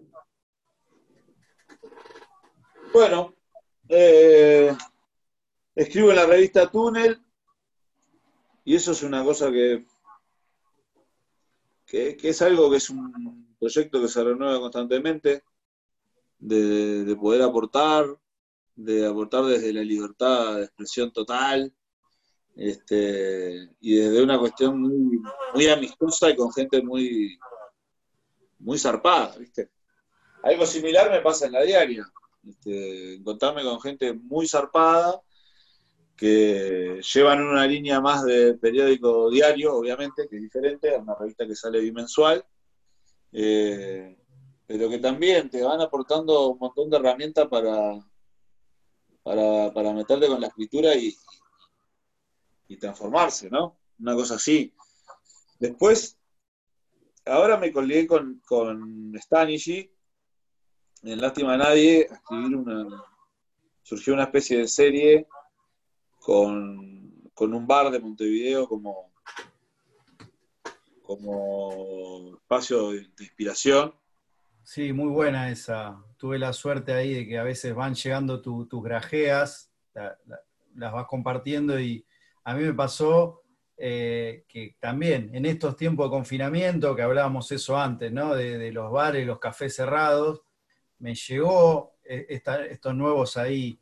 [2.92, 3.34] Bueno,
[3.88, 4.76] eh,
[5.74, 7.20] escribo en la revista Túnel
[8.64, 9.86] y eso es una cosa que,
[11.86, 15.42] que es algo que es un proyecto que se renueva constantemente
[16.40, 18.06] de, poder aportar,
[18.74, 21.72] de aportar desde la libertad de expresión total,
[22.56, 25.20] este, y desde una cuestión muy,
[25.54, 27.38] muy amistosa y con gente muy,
[28.58, 29.70] muy zarpada, ¿viste?
[30.42, 32.10] Algo similar me pasa en la diaria,
[32.46, 35.20] este, encontrarme con gente muy zarpada,
[36.20, 41.46] que llevan una línea más de periódico diario, obviamente, que es diferente a una revista
[41.46, 42.44] que sale bimensual,
[43.32, 44.18] eh,
[44.66, 47.98] pero que también te van aportando un montón de herramientas para,
[49.22, 51.16] para, para meterte con la escritura y,
[52.68, 53.78] y transformarse, ¿no?
[53.98, 54.74] Una cosa así.
[55.58, 56.18] Después,
[57.24, 59.90] ahora me colgué con, con Stanishi,
[61.02, 63.06] en Lástima a Nadie, a escribir una.
[63.82, 65.26] Surgió una especie de serie
[66.30, 69.12] con, con un bar de Montevideo como,
[71.02, 73.92] como espacio de, inspiración.
[74.62, 76.00] Sí, muy buena esa.
[76.16, 81.80] Tuve la suerte ahí de que a veces van llegando tus grajeas, las vas compartiendo
[81.80, 82.06] y
[82.44, 83.42] a mí me pasó
[83.76, 88.36] eh, que también en estos tiempos de confinamiento, que hablábamos eso antes, ¿no?
[88.36, 90.42] De, los bares, los cafés cerrados,
[91.00, 93.80] me llegó eh, estos nuevos ahí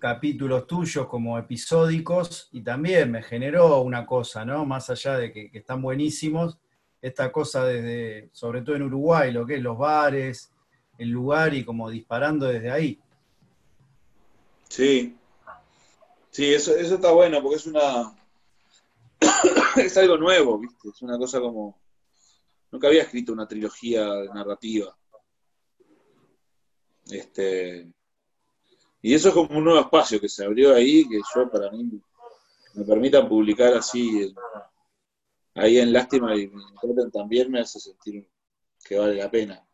[0.00, 4.64] capítulos tuyos como episódicos y también me generó una cosa, ¿no?
[4.64, 6.58] Más allá de que, están buenísimos,
[7.00, 10.52] esta cosa desde, sobre todo en Uruguay, lo que es los bares,
[10.98, 13.00] el lugar y como disparando desde ahí.
[14.68, 15.16] Sí,
[16.30, 18.12] sí, eso, eso está bueno porque es una,
[19.76, 20.88] es algo nuevo, ¿viste?
[20.88, 21.78] Es una cosa como,
[22.70, 24.96] nunca había escrito una trilogía narrativa.
[27.10, 27.92] Este,
[29.02, 32.00] y eso es como un nuevo espacio que se abrió ahí, que yo para mí
[32.74, 34.34] me permitan publicar así
[35.54, 36.50] ahí en Lástima y
[37.12, 38.28] también me hace sentir
[38.84, 39.66] que vale la pena.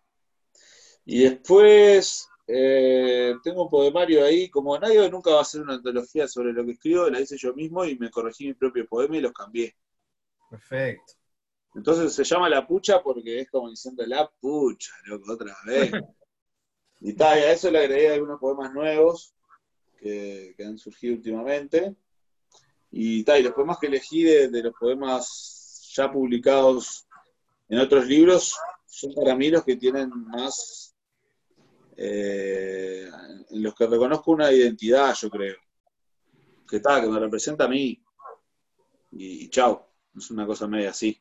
[1.05, 6.29] Y después eh, tengo un poemario ahí, como nadie nunca va a hacer una antología
[6.29, 9.20] sobre lo que escribo, la hice yo mismo y me corregí mi propio poema y
[9.20, 9.77] los cambié.
[10.51, 11.14] Perfecto.
[11.74, 15.93] Entonces se llama La Pucha porque es como diciendo La Pucha, loco, otra vez.
[17.01, 19.34] Y, tal, a eso le agregué algunos poemas nuevos
[19.99, 21.94] que, han surgido últimamente.
[22.90, 27.07] Y, tal, y los poemas que elegí de, los poemas ya publicados
[27.68, 30.94] en otros libros son para mí los que tienen más,
[31.97, 33.11] eh,
[33.51, 35.57] en los que reconozco una identidad, yo creo.
[36.68, 38.03] Que tal, que me representa a mí.
[39.12, 41.18] Y, y chao, es una cosa media así.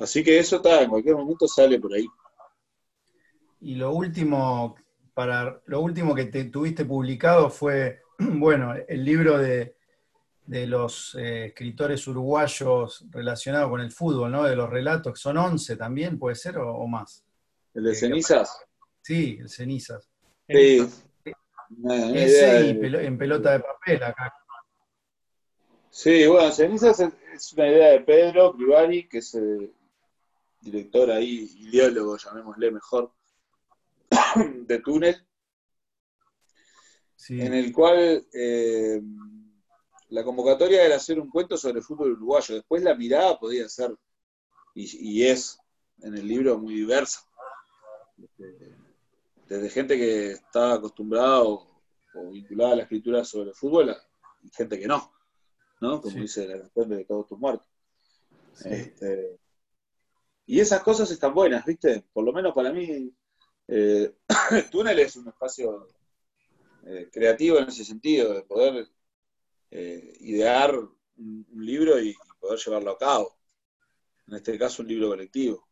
[0.00, 2.06] Así que eso está, en cualquier momento sale por ahí.
[3.62, 4.74] Y lo último,
[5.14, 9.76] para, lo último que te, tuviste publicado fue, bueno, el libro de,
[10.46, 14.42] los eh, escritores uruguayos relacionados con el fútbol, ¿no?
[14.42, 17.24] De los relatos, que son 11 también, ¿puede ser, o, más?
[17.72, 18.58] ¿El de cenizas?
[19.00, 20.10] Sí, el cenizas.
[20.48, 20.84] Sí.
[22.14, 24.34] Ese y en pelota de papel acá.
[25.88, 29.72] Sí, bueno, cenizas es, una idea de Pedro Crivari, que es el
[30.60, 33.12] director ahí, ideólogo, llamémosle mejor,
[34.66, 35.26] de túnel,
[37.28, 39.00] en el cual eh,
[40.08, 42.54] la convocatoria era hacer un cuento sobre el fútbol uruguayo.
[42.54, 43.94] Después la mirada podía ser,
[44.74, 45.58] y, es
[46.00, 47.20] en el libro muy diversa.
[49.48, 51.66] Desde, gente que está acostumbrada o,
[52.30, 53.94] vinculada a la escritura sobre el fútbol
[54.42, 55.12] y gente que no,
[55.80, 56.00] ¿no?
[56.00, 57.66] Como dice la canción de Todos tus muertos.
[58.64, 59.38] Este,
[60.46, 62.04] y esas cosas están buenas, ¿viste?
[62.12, 63.14] Por lo menos para mí
[63.68, 64.14] eh,
[64.70, 65.88] túnel es un espacio
[66.84, 68.88] eh, creativo en ese sentido, de poder
[69.70, 70.74] eh, idear
[71.16, 73.36] un, libro y, poder llevarlo a cabo.
[74.26, 75.68] En este caso, un libro colectivo.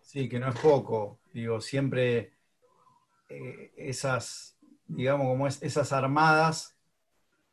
[0.00, 1.20] Sí, que no es poco.
[1.32, 2.34] Digo, siempre
[3.76, 6.76] esas, digamos, como es, esas armadas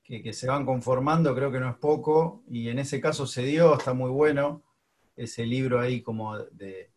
[0.04, 2.44] que, que, se van conformando, creo que no es poco.
[2.48, 4.64] Y en ese caso se dio, está muy bueno
[5.18, 6.92] ese libro ahí como de,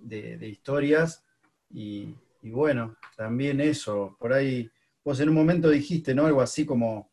[0.00, 1.24] de, historias
[1.70, 4.70] y, bueno, también eso, por ahí,
[5.04, 6.26] vos en un momento dijiste, ¿no?
[6.26, 7.10] Algo así como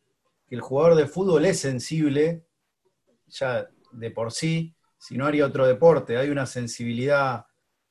[0.47, 2.45] que el jugador de fútbol es sensible,
[3.27, 7.45] ya de por sí, si no haría otro deporte, hay una sensibilidad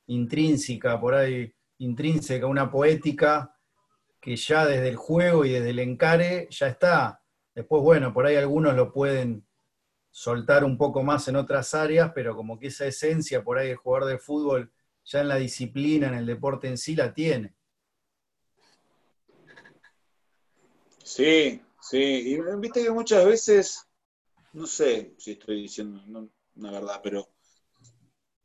[0.07, 3.55] intrínseca, por ahí, intrínseca, una poética
[4.19, 7.21] que ya desde el juego y desde el encare ya está.
[7.53, 9.47] Después, bueno, por ahí algunos lo pueden
[10.11, 13.75] soltar un poco más en otras áreas, pero como que esa esencia por ahí el
[13.77, 14.71] jugador de fútbol
[15.07, 17.55] ya en la disciplina, en el deporte en sí, la tiene.
[21.03, 21.97] Sí, sí.
[21.97, 23.87] Y viste que muchas veces,
[24.53, 27.29] no sé si estoy diciendo una verdad, pero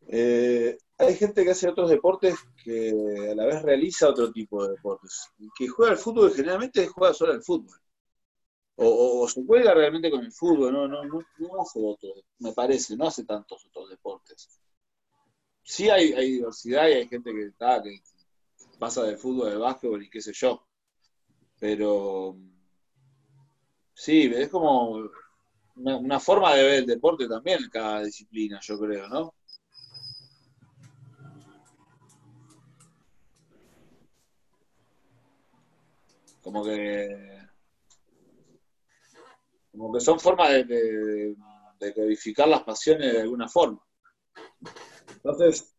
[0.06, 4.74] eh, hay gente que hace otros deportes que a la vez realiza otro tipo de
[4.74, 5.28] deportes.
[5.58, 7.76] Que juega al fútbol generalmente juega solo al fútbol.
[8.76, 11.20] O, se juega realmente con el fútbol, no, no, no,
[11.60, 14.61] hace otros, me parece, no hace tantos otros deportes.
[15.62, 18.00] Sí hay, diversidad y hay gente que, está, que
[18.78, 20.66] pasa del fútbol al básquetbol y qué sé yo.
[21.58, 22.36] Pero
[23.94, 25.08] sí, es como
[25.76, 29.34] una, forma de ver el deporte también cada disciplina, yo creo, ¿no?
[36.42, 37.42] Como que
[39.72, 41.34] como que son formas de,
[41.94, 43.80] codificar las pasiones de alguna forma.
[45.22, 45.74] Entonces,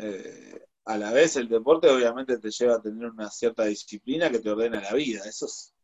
[0.00, 4.38] eh, a la vez el deporte obviamente te lleva a tener una cierta disciplina que
[4.38, 5.74] te ordena la vida, eso es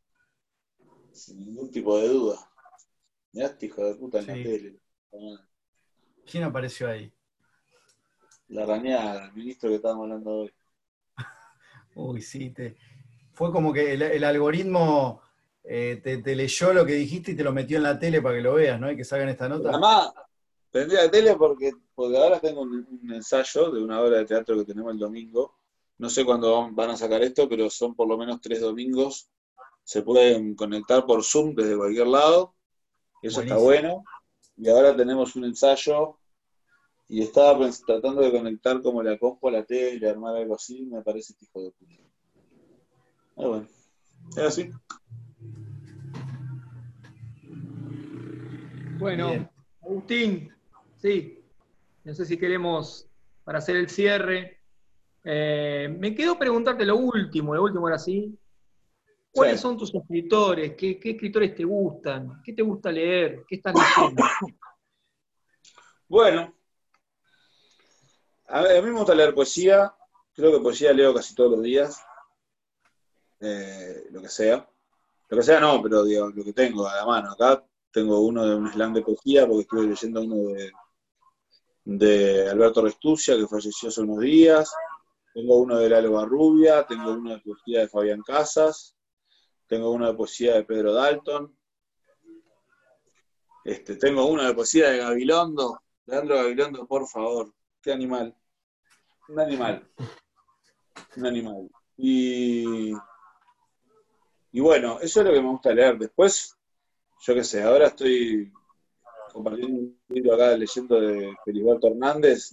[1.12, 2.50] sin ningún tipo de duda.
[3.32, 4.80] Miraste, hijo de puta, en la tele.
[6.30, 7.12] ¿Quién apareció ahí?
[8.48, 10.52] La rañada, el ministro que estábamos hablando hoy.
[11.94, 12.76] Uy, sí, te...
[13.32, 15.22] fue como que el, algoritmo
[15.62, 18.42] eh, te, leyó lo que dijiste y te lo metió en la tele para que
[18.42, 18.90] lo veas, ¿no?
[18.90, 19.70] Y que salgan esta nota.
[19.70, 20.12] Además,
[20.70, 24.64] prendí la tele porque, porque ahora tengo un, ensayo de una obra de teatro que
[24.64, 25.59] tenemos el domingo.
[25.98, 29.28] No sé cuándo van a sacar esto, pero son por lo menos tres domingos.
[29.84, 32.55] Se pueden conectar por Zoom desde cualquier lado
[33.22, 34.03] eso está bueno.
[34.57, 36.16] Y ahora tenemos un ensayo
[37.07, 41.03] y estaba tratando de conectar como la compu a la tele, armar algo así, me
[41.03, 41.94] parece este hijo de puta.
[43.36, 43.68] Ah, bueno,
[44.30, 44.70] es así.
[48.98, 49.51] Bueno,
[49.82, 50.51] Agustín,
[50.96, 51.39] sí,
[52.11, 53.08] no sé si queremos,
[53.44, 54.58] para hacer el cierre,
[55.22, 58.36] eh, me quedo preguntarte lo último, lo último era así,
[59.32, 60.74] ¿Cuáles son tus escritores?
[60.76, 62.42] ¿Qué, escritores te gustan?
[62.42, 63.44] ¿Qué te gusta leer?
[63.46, 64.24] ¿Qué estás leyendo?
[66.08, 66.52] Bueno,
[68.48, 69.94] a, mí me gusta leer poesía.
[70.34, 72.02] Creo que poesía leo casi todos los días.
[73.38, 74.68] Eh, lo que sea.
[75.28, 77.30] Lo que sea no, pero digo, lo que tengo a la mano.
[77.30, 80.72] Acá tengo uno de un slam de poesía porque estuve leyendo uno de,
[81.85, 84.72] de Alberto Restucia, que falleció hace unos días.
[85.33, 88.97] Tengo uno de Lalo Barrubia, tengo uno de poesía de Fabián Casas,
[89.66, 91.57] tengo uno de poesía de Pedro Dalton,
[93.64, 98.35] este, tengo uno de poesía de Gabilondo, Leandro Gabilondo, por favor, qué animal,
[99.28, 99.89] un animal,
[101.16, 101.70] un animal.
[101.97, 102.93] Y,
[104.51, 105.99] y bueno, eso es lo que me gusta leer.
[105.99, 106.57] Después,
[107.20, 108.53] yo qué sé, ahora estoy
[109.33, 112.53] compartiendo un libro acá leyendo de Feliberto Hernández,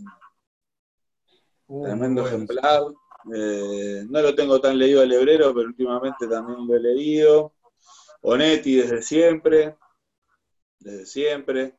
[1.68, 2.84] uh, tremendo ejemplar.
[3.34, 7.54] Eh, no lo tengo tan leído al hebrero, pero últimamente también lo he leído.
[8.22, 9.76] Onetti desde siempre,
[10.80, 11.78] desde siempre.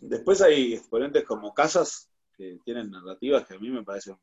[0.00, 4.18] Después hay exponentes como Casas, que tienen narrativas que a mí me parecen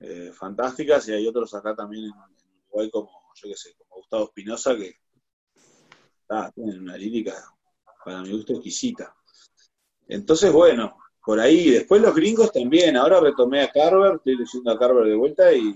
[0.00, 2.12] eh, fantásticas, y hay otros acá también en,
[2.66, 4.96] Uruguay como, yo qué sé, como Gustavo Espinosa, que
[6.54, 7.53] tienen una lírica
[8.04, 9.14] para mi gusto exquisita.
[10.06, 11.70] Entonces, bueno, por ahí.
[11.70, 12.96] Después los gringos también.
[12.96, 15.74] Ahora retomé a Carver, estoy leyendo a Carver de vuelta y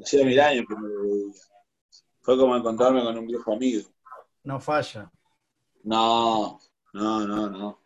[0.00, 1.32] hacía mil años que me lo veía.
[2.20, 3.88] Fue como encontrarme con un viejo amigo.
[4.44, 5.10] No falla.
[5.82, 6.60] No,
[6.92, 7.80] no, no, no.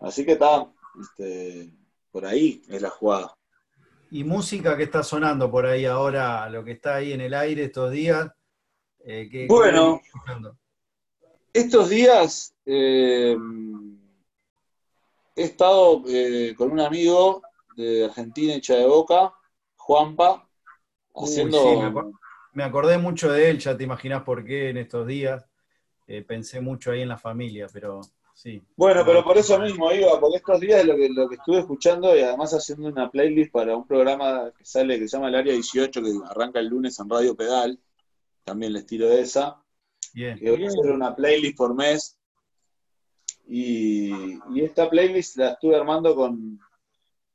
[0.00, 0.66] Así que está,
[1.00, 1.70] este,
[2.10, 3.34] por ahí es la jugada.
[4.10, 7.64] ¿Y música que está sonando por ahí ahora, lo que está ahí en el aire
[7.64, 8.30] estos días?
[9.04, 10.00] Eh, bueno,
[11.52, 13.36] estos días eh,
[15.36, 17.42] he estado eh, con un amigo
[17.76, 19.32] de Argentina, hecha de boca,
[19.76, 20.48] Juanpa,
[21.14, 22.12] haciendo.
[22.52, 25.46] me, acordé mucho de él, ya te imaginas por qué en estos días.
[26.06, 28.00] Eh, pensé mucho ahí en la familia, pero
[28.34, 28.60] sí.
[28.76, 32.16] Bueno, pero por eso mismo iba, porque estos días lo que, lo que estuve escuchando
[32.16, 35.52] y además haciendo una playlist para un programa que sale, que se llama El Área
[35.52, 37.78] 18, que arranca el lunes en Radio Pedal,
[38.44, 39.59] también les tiro de esa.
[40.12, 40.38] Bien.
[40.38, 42.20] Que voy a hacer una playlist por mes
[43.52, 44.12] y,
[44.62, 46.60] esta playlist la estuve armando con,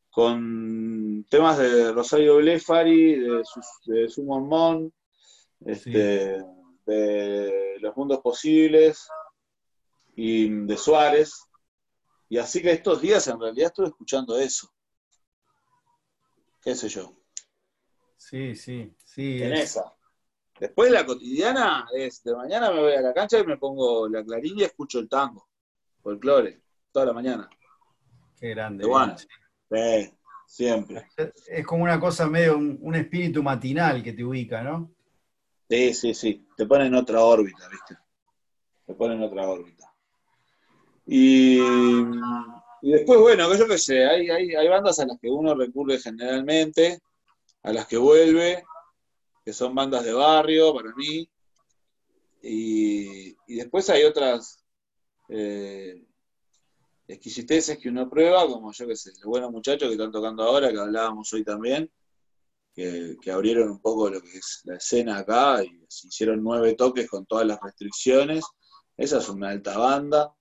[0.09, 3.43] con temas de Rosario Blefari, de,
[3.85, 4.93] de Su Mon,
[5.65, 6.41] este,
[6.85, 9.09] de Los Mundos Posibles
[10.15, 11.33] y de Suárez.
[12.29, 14.71] Y así que estos días en realidad estuve escuchando eso.
[16.61, 17.13] ¿Qué sé yo?
[18.15, 19.43] Sí, sí, sí.
[19.43, 19.93] En esa.
[20.59, 24.23] Después la cotidiana es, de mañana me voy a la cancha y me pongo la
[24.23, 25.47] clarilla y escucho el tango
[26.05, 27.49] folclore, toda la mañana.
[28.39, 28.85] Qué grande.
[29.71, 30.13] Sí,
[30.45, 31.07] siempre.
[31.47, 34.91] Es como una cosa medio, un, espíritu matinal que te ubica, ¿no?
[35.67, 36.47] Sí, sí, sí.
[36.55, 37.97] Te pone en otra órbita, ¿viste?
[38.85, 39.91] Te pone en otra órbita.
[41.07, 41.57] Y,
[42.83, 46.99] y después, bueno, yo qué sé, hay, hay, bandas a las que uno recurre generalmente,
[47.63, 48.63] a las que vuelve,
[49.45, 51.29] que son bandas de barrio para mí,
[52.41, 54.63] y, después hay otras
[55.29, 56.05] eh,
[57.07, 60.71] exquisiteces que uno prueba, como yo qué sé, los buenos muchachos que están tocando ahora,
[60.71, 61.91] que hablábamos hoy también,
[62.73, 67.09] que, abrieron un poco lo que es la escena acá y se hicieron nueve toques
[67.09, 68.43] con todas las restricciones.
[68.97, 70.35] Esa es una alta banda.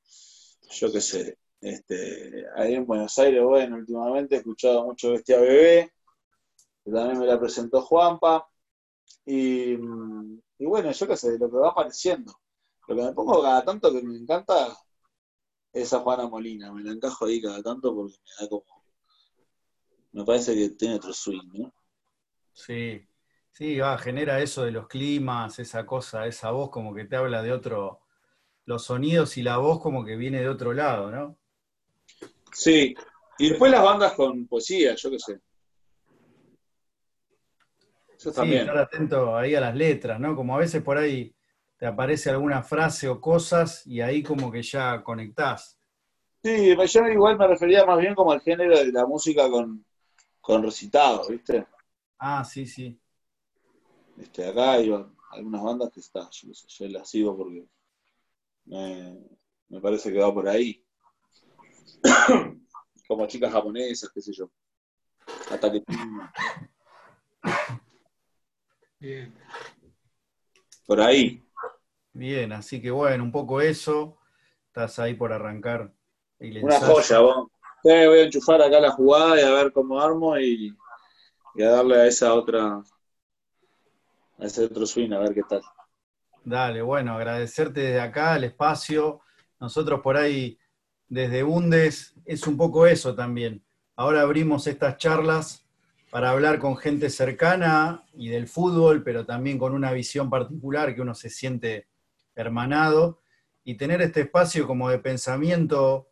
[0.70, 5.92] Yo qué sé, este, ahí en Buenos Aires, bueno, últimamente he escuchado mucho Bestia Bebé,
[6.84, 8.46] que también me la presentó Juanpa.
[9.26, 12.40] Y, y bueno, yo qué sé, lo que va apareciendo.
[12.88, 14.76] Lo que me pongo cada tanto que me encanta
[15.72, 18.84] es a Juana Molina, me la encajo ahí cada tanto porque me da como.
[20.12, 21.74] Me parece que tiene otro swing, ¿no?
[22.52, 23.04] Sí,
[23.50, 27.42] sí, va, genera eso de los climas, esa cosa, esa voz como que te habla
[27.42, 28.00] de otro,
[28.64, 31.36] los sonidos y la voz como que viene de otro lado, ¿no?
[32.52, 32.94] Sí,
[33.38, 35.40] y después las bandas con poesía, yo qué sé.
[38.32, 38.62] También.
[38.62, 40.34] Sí, estar atento ahí a las letras, ¿no?
[40.34, 41.34] Como a veces por ahí
[41.76, 45.78] te aparece alguna frase o cosas y ahí como que ya conectás.
[46.42, 49.84] Sí, yo igual me refería más bien como al género de la música con,
[50.40, 51.66] con recitado, ¿viste?
[52.18, 52.98] Ah, sí, sí.
[54.18, 54.92] Este, acá hay
[55.30, 57.66] algunas bandas que están, yo, yo las sigo porque
[58.66, 60.84] me, parece que va por ahí.
[63.08, 64.50] Como chicas japonesas, qué sé yo.
[65.50, 65.82] Ataque.
[69.04, 69.34] Bien.
[70.86, 71.42] Por ahí.
[72.14, 74.16] Bien, así que bueno, un poco eso.
[74.68, 75.92] Estás ahí por arrancar.
[76.38, 77.48] Una joya, vos.
[77.82, 80.74] voy a enchufar acá la jugada y a ver cómo armo y
[81.54, 82.82] y a darle a esa otra,
[84.38, 85.62] a ese otro swing, a ver qué tal.
[86.42, 89.20] Dale, bueno, agradecerte desde acá el espacio.
[89.60, 90.58] Nosotros por ahí,
[91.08, 93.62] desde Bundes, es un poco eso también.
[93.96, 95.63] Ahora abrimos estas charlas
[96.14, 101.00] para hablar con gente cercana y del fútbol, pero también con una visión particular que
[101.00, 101.88] uno se siente
[102.36, 103.18] hermanado
[103.64, 106.08] y tener este espacio como de pensamiento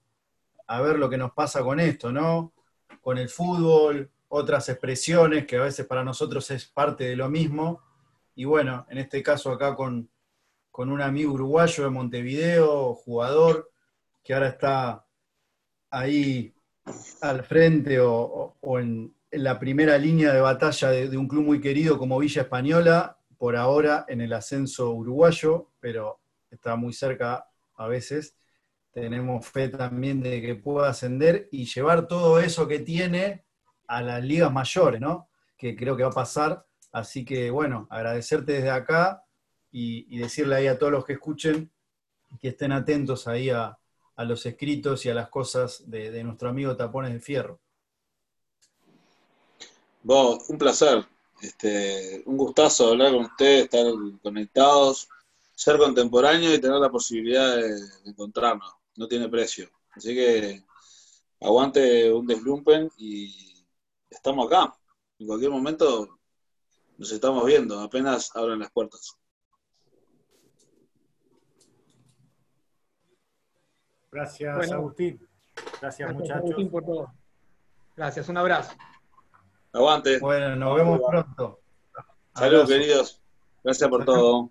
[0.67, 2.53] a ver lo que nos pasa con esto, ¿no?
[3.01, 7.81] Con el fútbol, otras expresiones que a veces para nosotros es parte de lo mismo.
[8.35, 10.11] Y bueno, en este caso acá con,
[10.73, 13.71] un amigo uruguayo de Montevideo, jugador,
[14.25, 15.07] que ahora está
[15.91, 16.53] ahí
[17.21, 22.19] al frente o, en, la primera línea de batalla de, un club muy querido como
[22.19, 26.21] Villa Española, por ahora en el ascenso uruguayo, pero
[26.51, 28.37] está muy cerca a veces.
[28.93, 33.45] Tenemos fe también de que pueda ascender y llevar todo eso que tiene
[33.89, 35.29] a las ligas mayores, ¿no?
[35.57, 36.67] Que creo que va a pasar.
[36.93, 39.25] Así que, bueno, agradecerte desde acá
[39.71, 41.73] y, decirle ahí a todos los que escuchen
[42.41, 43.79] que estén atentos ahí a,
[44.19, 47.61] los escritos y a las cosas de, nuestro amigo Tapones de Fierro.
[50.03, 51.07] Vos, un placer.
[51.41, 53.85] Este, un gustazo hablar con ustedes, estar
[54.23, 55.09] conectados,
[55.55, 58.73] ser contemporáneos y tener la posibilidad de, encontrarnos.
[58.97, 59.69] No tiene precio.
[59.91, 60.63] Así que
[61.41, 63.67] aguante un deslumpen y
[64.09, 64.77] estamos acá.
[65.19, 66.19] En cualquier momento
[66.99, 69.17] nos estamos viendo, apenas abran las puertas.
[74.13, 75.27] Gracias, Agustín.
[75.81, 76.55] Gracias, muchachos.
[77.97, 78.73] Gracias, un abrazo.
[79.73, 80.19] Aguante.
[80.19, 81.61] Bueno, nos vemos pronto.
[82.35, 83.21] Saludos, queridos.
[83.65, 84.51] Gracias por todo.